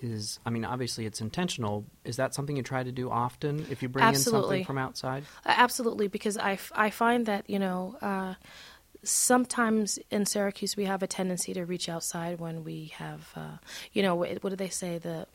is, 0.00 0.38
I 0.44 0.50
mean, 0.50 0.64
obviously 0.64 1.06
it's 1.06 1.20
intentional. 1.20 1.84
Is 2.04 2.16
that 2.16 2.34
something 2.34 2.56
you 2.56 2.62
try 2.62 2.82
to 2.82 2.92
do 2.92 3.10
often 3.10 3.66
if 3.70 3.82
you 3.82 3.88
bring 3.88 4.06
in 4.06 4.14
something 4.14 4.64
from 4.64 4.78
outside? 4.78 5.24
Absolutely, 5.46 6.08
because 6.08 6.36
I, 6.36 6.52
f- 6.52 6.72
I 6.74 6.90
find 6.90 7.26
that, 7.26 7.48
you 7.48 7.58
know, 7.58 7.96
uh, 8.02 8.34
sometimes 9.02 9.98
in 10.10 10.26
Syracuse 10.26 10.76
we 10.76 10.84
have 10.84 11.02
a 11.02 11.06
tendency 11.06 11.54
to 11.54 11.64
reach 11.64 11.88
outside 11.88 12.40
when 12.40 12.64
we 12.64 12.92
have, 12.96 13.30
uh, 13.36 13.58
you 13.92 14.02
know, 14.02 14.14
what, 14.14 14.42
what 14.42 14.50
do 14.50 14.56
they 14.56 14.68
say? 14.68 14.98
The 14.98 15.26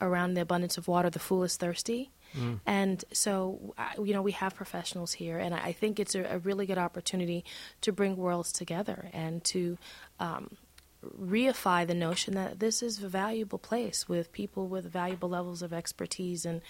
around 0.00 0.34
the 0.34 0.40
abundance 0.40 0.78
of 0.78 0.88
water, 0.88 1.10
the 1.10 1.18
fool 1.18 1.42
is 1.42 1.56
thirsty. 1.56 2.10
Mm. 2.36 2.60
And 2.66 3.04
so, 3.12 3.74
you 4.02 4.12
know, 4.12 4.22
we 4.22 4.32
have 4.32 4.54
professionals 4.54 5.12
here, 5.12 5.38
and 5.38 5.54
I 5.54 5.72
think 5.72 5.98
it's 5.98 6.14
a, 6.14 6.22
a 6.24 6.38
really 6.38 6.66
good 6.66 6.78
opportunity 6.78 7.44
to 7.80 7.92
bring 7.92 8.16
worlds 8.16 8.52
together 8.52 9.08
and 9.12 9.42
to 9.44 9.78
um, 10.20 10.56
reify 11.04 11.86
the 11.86 11.94
notion 11.94 12.34
that 12.34 12.58
this 12.58 12.82
is 12.82 13.02
a 13.02 13.08
valuable 13.08 13.58
place 13.58 14.08
with 14.08 14.32
people 14.32 14.66
with 14.66 14.90
valuable 14.90 15.28
levels 15.28 15.62
of 15.62 15.72
expertise 15.72 16.44
and 16.44 16.60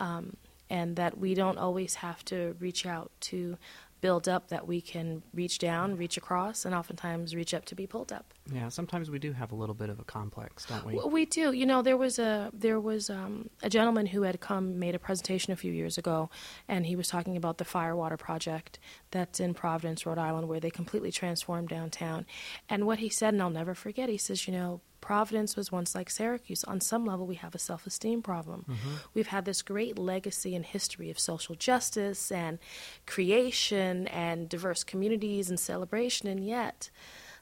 um, 0.00 0.36
and 0.68 0.96
that 0.96 1.18
we 1.18 1.34
don't 1.34 1.58
always 1.58 1.96
have 1.96 2.24
to 2.24 2.56
reach 2.58 2.86
out 2.86 3.10
to 3.20 3.56
build 4.00 4.28
up 4.28 4.48
that 4.48 4.66
we 4.66 4.80
can 4.80 5.22
reach 5.32 5.58
down, 5.58 5.96
reach 5.96 6.16
across, 6.16 6.64
and 6.64 6.74
oftentimes 6.74 7.34
reach 7.34 7.54
up 7.54 7.64
to 7.66 7.74
be 7.74 7.86
pulled 7.86 8.12
up. 8.12 8.34
Yeah, 8.52 8.68
sometimes 8.68 9.10
we 9.10 9.18
do 9.18 9.32
have 9.32 9.52
a 9.52 9.54
little 9.54 9.74
bit 9.74 9.88
of 9.88 9.98
a 9.98 10.04
complex, 10.04 10.66
don't 10.66 10.84
we? 10.84 10.94
Well, 10.94 11.10
We 11.10 11.24
do. 11.24 11.52
You 11.52 11.66
know, 11.66 11.82
there 11.82 11.96
was 11.96 12.18
a 12.18 12.50
there 12.52 12.78
was 12.78 13.10
um, 13.10 13.50
a 13.62 13.70
gentleman 13.70 14.06
who 14.06 14.22
had 14.22 14.40
come 14.40 14.78
made 14.78 14.94
a 14.94 14.98
presentation 14.98 15.52
a 15.52 15.56
few 15.56 15.72
years 15.72 15.98
ago, 15.98 16.30
and 16.68 16.86
he 16.86 16.94
was 16.96 17.08
talking 17.08 17.36
about 17.36 17.58
the 17.58 17.64
Firewater 17.64 18.16
project 18.16 18.78
that's 19.10 19.40
in 19.40 19.54
Providence, 19.54 20.06
Rhode 20.06 20.18
Island, 20.18 20.48
where 20.48 20.60
they 20.60 20.70
completely 20.70 21.10
transformed 21.10 21.68
downtown. 21.68 22.26
And 22.68 22.86
what 22.86 22.98
he 22.98 23.08
said, 23.08 23.34
and 23.34 23.42
I'll 23.42 23.50
never 23.50 23.74
forget, 23.74 24.08
he 24.08 24.18
says, 24.18 24.46
you 24.46 24.52
know, 24.52 24.80
Providence 25.06 25.54
was 25.54 25.70
once 25.70 25.94
like 25.94 26.10
Syracuse. 26.10 26.64
On 26.64 26.80
some 26.80 27.06
level, 27.06 27.28
we 27.28 27.36
have 27.36 27.54
a 27.54 27.60
self 27.60 27.86
esteem 27.86 28.22
problem. 28.22 28.64
Mm-hmm. 28.68 28.94
We've 29.14 29.28
had 29.28 29.44
this 29.44 29.62
great 29.62 29.96
legacy 29.96 30.56
and 30.56 30.66
history 30.66 31.10
of 31.10 31.18
social 31.20 31.54
justice 31.54 32.32
and 32.32 32.58
creation 33.06 34.08
and 34.08 34.48
diverse 34.48 34.82
communities 34.82 35.48
and 35.48 35.60
celebration, 35.60 36.26
and 36.26 36.44
yet 36.44 36.90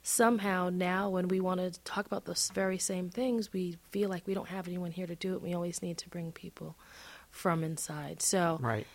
somehow 0.03 0.69
now 0.69 1.09
when 1.09 1.29
we 1.29 1.41
want 1.41 1.61
to 1.61 1.81
talk 1.85 2.05
about 2.05 2.27
those 2.27 2.51
very 2.53 2.77
same 2.77 3.09
things, 3.09 3.51
we 3.51 3.79
feel 3.91 4.11
like 4.11 4.27
we 4.27 4.35
don't 4.35 4.49
have 4.49 4.69
anyone 4.69 4.91
here 4.91 5.07
to 5.07 5.17
do 5.17 5.33
it. 5.33 5.41
We 5.41 5.55
always 5.55 5.81
need 5.81 5.97
to 5.97 6.11
bring 6.11 6.33
people 6.33 6.77
from 7.31 7.65
inside. 7.65 8.21
So 8.21 8.59
right. 8.61 8.87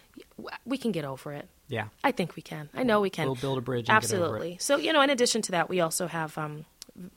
we 0.63 0.77
can 0.77 0.91
get 0.91 1.05
over 1.05 1.33
it. 1.33 1.49
Yeah. 1.69 1.87
I 2.03 2.11
think 2.11 2.35
we 2.35 2.43
can. 2.43 2.69
I 2.75 2.83
know 2.83 3.01
we 3.01 3.09
can. 3.09 3.25
We'll 3.25 3.33
build 3.33 3.57
a 3.57 3.61
bridge 3.61 3.89
Absolutely. 3.89 4.57
So, 4.59 4.77
you 4.77 4.93
know, 4.93 5.01
in 5.01 5.09
addition 5.09 5.41
to 5.41 5.53
that, 5.53 5.69
we 5.69 5.81
also 5.81 6.05
have 6.05 6.37
um, 6.37 6.65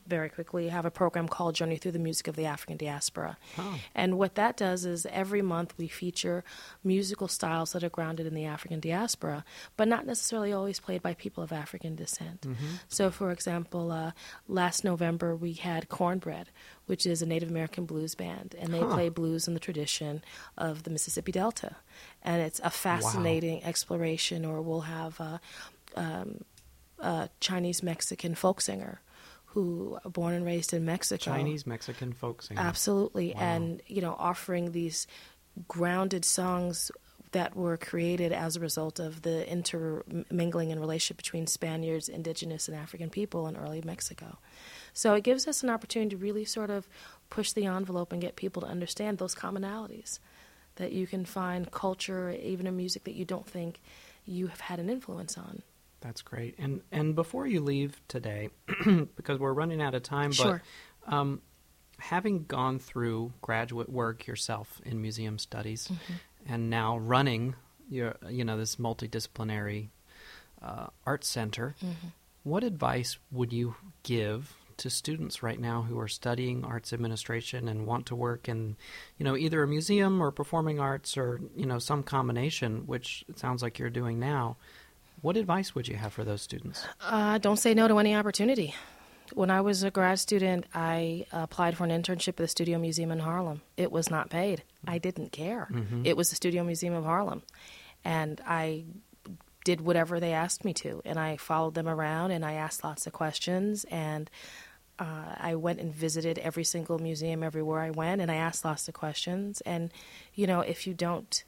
very 0.07 0.29
quickly 0.29 0.69
have 0.69 0.85
a 0.85 0.91
program 0.91 1.27
called 1.27 1.55
Journey 1.55 1.77
Through 1.77 1.91
the 1.91 1.99
Music 1.99 2.27
of 2.27 2.35
the 2.35 2.45
African 2.45 2.77
Diaspora. 2.77 3.37
Oh. 3.57 3.79
And 3.93 4.17
what 4.17 4.35
that 4.35 4.57
does 4.57 4.85
is 4.85 5.05
every 5.07 5.41
month 5.41 5.73
we 5.77 5.87
feature 5.87 6.43
musical 6.83 7.27
styles 7.27 7.73
that 7.73 7.83
are 7.83 7.89
grounded 7.89 8.25
in 8.25 8.33
the 8.33 8.45
African 8.45 8.79
diaspora, 8.79 9.43
but 9.77 9.87
not 9.87 10.05
necessarily 10.05 10.53
always 10.53 10.79
played 10.79 11.01
by 11.01 11.13
people 11.13 11.43
of 11.43 11.51
African 11.51 11.95
descent. 11.95 12.41
Mm-hmm. 12.41 12.75
So, 12.87 13.11
for 13.11 13.31
example, 13.31 13.91
uh, 13.91 14.11
last 14.47 14.83
November 14.83 15.35
we 15.35 15.53
had 15.53 15.89
Cornbread, 15.89 16.49
which 16.85 17.05
is 17.05 17.21
a 17.21 17.25
Native 17.25 17.49
American 17.49 17.85
blues 17.85 18.15
band, 18.15 18.55
and 18.59 18.73
they 18.73 18.79
huh. 18.79 18.93
play 18.93 19.09
blues 19.09 19.47
in 19.47 19.53
the 19.53 19.59
tradition 19.59 20.23
of 20.57 20.83
the 20.83 20.89
Mississippi 20.89 21.31
Delta. 21.31 21.75
And 22.21 22.41
it's 22.41 22.61
a 22.63 22.69
fascinating 22.69 23.61
wow. 23.61 23.67
exploration, 23.67 24.45
or 24.45 24.61
we'll 24.61 24.81
have. 24.81 25.19
Uh, 25.19 25.37
um, 25.95 26.39
a 26.99 27.29
Chinese 27.39 27.83
Mexican 27.83 28.33
folk 28.33 28.61
singer 28.61 29.01
who 29.53 29.99
are 30.03 30.09
born 30.09 30.33
and 30.33 30.45
raised 30.45 30.73
in 30.73 30.83
Mexico. 30.83 31.31
Chinese 31.31 31.67
Mexican 31.67 32.11
folk 32.11 32.41
singer. 32.41 32.59
Absolutely. 32.59 33.33
Wow. 33.35 33.41
And, 33.41 33.81
you 33.85 34.01
know, 34.01 34.15
offering 34.17 34.71
these 34.71 35.05
grounded 35.67 36.25
songs 36.25 36.91
that 37.33 37.55
were 37.55 37.77
created 37.77 38.31
as 38.31 38.55
a 38.55 38.59
result 38.59 38.99
of 38.99 39.21
the 39.21 39.47
intermingling 39.51 40.71
and 40.71 40.81
relationship 40.81 41.17
between 41.17 41.45
Spaniards, 41.45 42.09
indigenous, 42.09 42.67
and 42.67 42.75
African 42.75 43.11
people 43.11 43.47
in 43.47 43.55
early 43.55 43.81
Mexico. 43.85 44.39
So 44.93 45.13
it 45.13 45.23
gives 45.23 45.47
us 45.47 45.61
an 45.61 45.69
opportunity 45.69 46.15
to 46.15 46.17
really 46.17 46.45
sort 46.45 46.71
of 46.71 46.87
push 47.29 47.51
the 47.51 47.65
envelope 47.65 48.11
and 48.11 48.21
get 48.21 48.35
people 48.35 48.63
to 48.63 48.67
understand 48.67 49.19
those 49.19 49.35
commonalities. 49.35 50.19
That 50.77 50.93
you 50.93 51.05
can 51.05 51.25
find 51.25 51.69
culture, 51.69 52.31
even 52.31 52.65
in 52.65 52.75
music, 52.75 53.03
that 53.03 53.13
you 53.13 53.25
don't 53.25 53.45
think 53.45 53.79
you 54.25 54.47
have 54.47 54.61
had 54.61 54.79
an 54.79 54.89
influence 54.89 55.37
on. 55.37 55.61
That's 56.03 56.21
great. 56.21 56.55
And 56.59 56.81
and 56.91 57.15
before 57.15 57.47
you 57.47 57.61
leave 57.61 57.99
today, 58.09 58.49
because 59.15 59.39
we're 59.39 59.53
running 59.53 59.81
out 59.81 59.95
of 59.95 60.03
time, 60.03 60.33
sure. 60.33 60.61
but 61.05 61.13
um, 61.13 61.41
having 61.97 62.43
gone 62.43 62.77
through 62.77 63.31
graduate 63.41 63.87
work 63.87 64.27
yourself 64.27 64.81
in 64.85 65.01
museum 65.01 65.39
studies, 65.39 65.87
mm-hmm. 65.87 66.53
and 66.53 66.69
now 66.69 66.97
running 66.97 67.55
your 67.89 68.17
you 68.29 68.43
know 68.43 68.57
this 68.57 68.75
multidisciplinary 68.75 69.87
uh, 70.61 70.87
art 71.05 71.23
center, 71.23 71.75
mm-hmm. 71.81 72.07
what 72.43 72.65
advice 72.65 73.17
would 73.31 73.53
you 73.53 73.75
give 74.03 74.53
to 74.75 74.89
students 74.89 75.41
right 75.41 75.59
now 75.59 75.83
who 75.83 75.97
are 75.99 76.07
studying 76.09 76.65
arts 76.65 76.91
administration 76.91 77.69
and 77.69 77.85
want 77.85 78.07
to 78.07 78.15
work 78.15 78.49
in, 78.49 78.75
you 79.17 79.23
know, 79.23 79.37
either 79.37 79.63
a 79.63 79.67
museum 79.67 80.21
or 80.21 80.31
performing 80.31 80.79
arts 80.81 81.15
or 81.15 81.39
you 81.55 81.65
know 81.65 81.79
some 81.79 82.03
combination, 82.03 82.85
which 82.87 83.23
it 83.29 83.39
sounds 83.39 83.63
like 83.63 83.79
you're 83.79 83.89
doing 83.89 84.19
now. 84.19 84.57
What 85.23 85.37
advice 85.37 85.73
would 85.73 85.87
you 85.87 85.95
have 85.95 86.11
for 86.11 86.25
those 86.25 86.41
students? 86.41 86.85
Uh, 86.99 87.37
don't 87.37 87.55
say 87.55 87.73
no 87.73 87.87
to 87.87 87.97
any 87.97 88.13
opportunity. 88.13 88.75
When 89.31 89.49
I 89.49 89.61
was 89.61 89.81
a 89.81 89.89
grad 89.89 90.19
student, 90.19 90.65
I 90.75 91.25
applied 91.31 91.77
for 91.77 91.85
an 91.85 91.91
internship 91.91 92.27
at 92.27 92.35
the 92.35 92.47
Studio 92.49 92.77
Museum 92.77 93.09
in 93.09 93.19
Harlem. 93.19 93.61
It 93.77 93.89
was 93.89 94.11
not 94.11 94.29
paid. 94.29 94.63
I 94.85 94.97
didn't 94.97 95.31
care. 95.31 95.69
Mm-hmm. 95.71 96.05
It 96.05 96.17
was 96.17 96.29
the 96.29 96.35
Studio 96.35 96.65
Museum 96.65 96.93
of 96.93 97.05
Harlem. 97.05 97.41
And 98.03 98.41
I 98.45 98.83
did 99.63 99.79
whatever 99.79 100.19
they 100.19 100.33
asked 100.33 100.65
me 100.65 100.73
to. 100.73 101.01
And 101.05 101.17
I 101.17 101.37
followed 101.37 101.75
them 101.75 101.87
around 101.87 102.31
and 102.31 102.43
I 102.43 102.55
asked 102.55 102.83
lots 102.83 103.07
of 103.07 103.13
questions. 103.13 103.85
And 103.85 104.29
uh, 104.99 105.35
I 105.37 105.55
went 105.55 105.79
and 105.79 105.95
visited 105.95 106.37
every 106.37 106.65
single 106.65 106.99
museum 106.99 107.43
everywhere 107.43 107.79
I 107.79 107.91
went 107.91 108.19
and 108.19 108.29
I 108.29 108.35
asked 108.35 108.65
lots 108.65 108.89
of 108.89 108.93
questions. 108.93 109.61
And, 109.61 109.89
you 110.35 110.47
know, 110.47 110.59
if 110.59 110.85
you 110.85 110.93
don't 110.93 111.45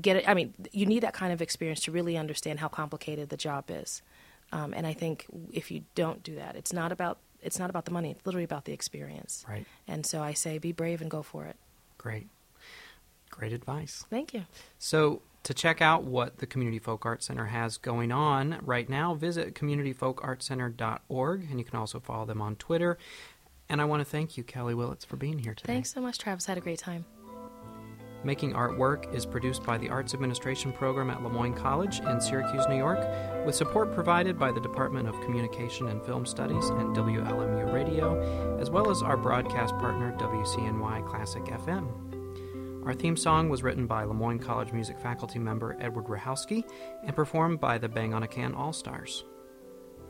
get 0.00 0.16
it. 0.16 0.28
I 0.28 0.34
mean, 0.34 0.54
you 0.72 0.86
need 0.86 1.02
that 1.02 1.14
kind 1.14 1.32
of 1.32 1.42
experience 1.42 1.80
to 1.82 1.92
really 1.92 2.16
understand 2.16 2.60
how 2.60 2.68
complicated 2.68 3.28
the 3.28 3.36
job 3.36 3.64
is. 3.68 4.02
Um, 4.52 4.72
and 4.74 4.86
I 4.86 4.94
think 4.94 5.26
if 5.52 5.70
you 5.70 5.84
don't 5.94 6.22
do 6.22 6.36
that, 6.36 6.56
it's 6.56 6.72
not 6.72 6.92
about 6.92 7.18
it's 7.40 7.58
not 7.58 7.70
about 7.70 7.84
the 7.84 7.92
money. 7.92 8.10
It's 8.10 8.26
literally 8.26 8.44
about 8.44 8.64
the 8.64 8.72
experience. 8.72 9.44
Right. 9.48 9.64
And 9.86 10.04
so 10.04 10.22
I 10.22 10.32
say, 10.32 10.58
be 10.58 10.72
brave 10.72 11.00
and 11.00 11.10
go 11.10 11.22
for 11.22 11.44
it. 11.44 11.56
Great, 11.96 12.26
great 13.30 13.52
advice. 13.52 14.04
Thank 14.10 14.34
you. 14.34 14.44
So 14.78 15.22
to 15.44 15.54
check 15.54 15.80
out 15.80 16.04
what 16.04 16.38
the 16.38 16.46
Community 16.46 16.78
Folk 16.78 17.06
Art 17.06 17.22
Center 17.22 17.46
has 17.46 17.76
going 17.76 18.10
on 18.10 18.58
right 18.62 18.88
now, 18.88 19.14
visit 19.14 19.54
communityfolkartcenter.org, 19.54 21.46
and 21.48 21.58
you 21.58 21.64
can 21.64 21.78
also 21.78 22.00
follow 22.00 22.26
them 22.26 22.42
on 22.42 22.56
Twitter. 22.56 22.98
And 23.68 23.80
I 23.80 23.84
want 23.84 24.00
to 24.00 24.04
thank 24.04 24.36
you, 24.36 24.44
Kheli 24.44 24.74
Willetts, 24.74 25.04
for 25.06 25.16
being 25.16 25.38
here 25.38 25.54
today. 25.54 25.74
Thanks 25.74 25.92
so 25.92 26.00
much, 26.00 26.18
Travis. 26.18 26.46
Had 26.46 26.58
a 26.58 26.62
great 26.62 26.78
time. 26.78 27.04
Making 28.24 28.54
Art 28.54 28.76
Work 28.76 29.06
is 29.14 29.24
produced 29.24 29.62
by 29.62 29.78
the 29.78 29.88
Arts 29.88 30.12
Administration 30.12 30.72
Program 30.72 31.08
at 31.08 31.22
Le 31.22 31.28
Moyne 31.28 31.54
College 31.54 32.00
in 32.00 32.20
Syracuse, 32.20 32.66
New 32.68 32.76
York, 32.76 32.98
with 33.46 33.54
support 33.54 33.92
provided 33.92 34.38
by 34.38 34.50
the 34.50 34.60
Department 34.60 35.08
of 35.08 35.20
Communication 35.20 35.86
and 35.86 36.02
Film 36.04 36.26
Studies 36.26 36.68
and 36.70 36.96
WLMU 36.96 37.72
Radio, 37.72 38.58
as 38.60 38.70
well 38.70 38.90
as 38.90 39.02
our 39.02 39.16
broadcast 39.16 39.76
partner 39.78 40.12
WCNY 40.18 41.06
Classic 41.06 41.44
FM. 41.44 42.84
Our 42.84 42.94
theme 42.94 43.16
song 43.16 43.48
was 43.48 43.62
written 43.62 43.86
by 43.86 44.04
Le 44.04 44.14
Moyne 44.14 44.38
College 44.38 44.72
music 44.72 44.98
faculty 44.98 45.38
member 45.38 45.76
Edward 45.78 46.06
Rahowski 46.06 46.64
and 47.04 47.14
performed 47.14 47.60
by 47.60 47.78
the 47.78 47.88
Bang 47.88 48.14
on 48.14 48.22
a 48.24 48.28
Can 48.28 48.54
All 48.54 48.72
Stars. 48.72 49.24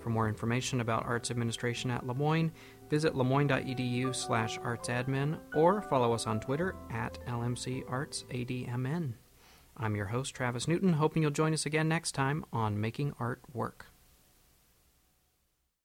For 0.00 0.10
more 0.10 0.28
information 0.28 0.80
about 0.80 1.04
arts 1.04 1.30
administration 1.30 1.90
at 1.90 2.06
Le 2.06 2.14
Moyne, 2.14 2.52
Visit 2.90 3.14
lemoyne.edu 3.14 4.14
slash 4.14 4.58
artsadmin 4.60 5.38
or 5.54 5.82
follow 5.82 6.12
us 6.12 6.26
on 6.26 6.40
Twitter 6.40 6.74
at 6.90 7.18
LMCArtsADMN. 7.26 9.12
I'm 9.76 9.94
your 9.94 10.06
host, 10.06 10.34
Travis 10.34 10.66
Newton, 10.66 10.94
hoping 10.94 11.22
you'll 11.22 11.30
join 11.30 11.52
us 11.54 11.66
again 11.66 11.88
next 11.88 12.12
time 12.12 12.44
on 12.52 12.80
Making 12.80 13.14
Art 13.20 13.40
Work. 13.52 13.86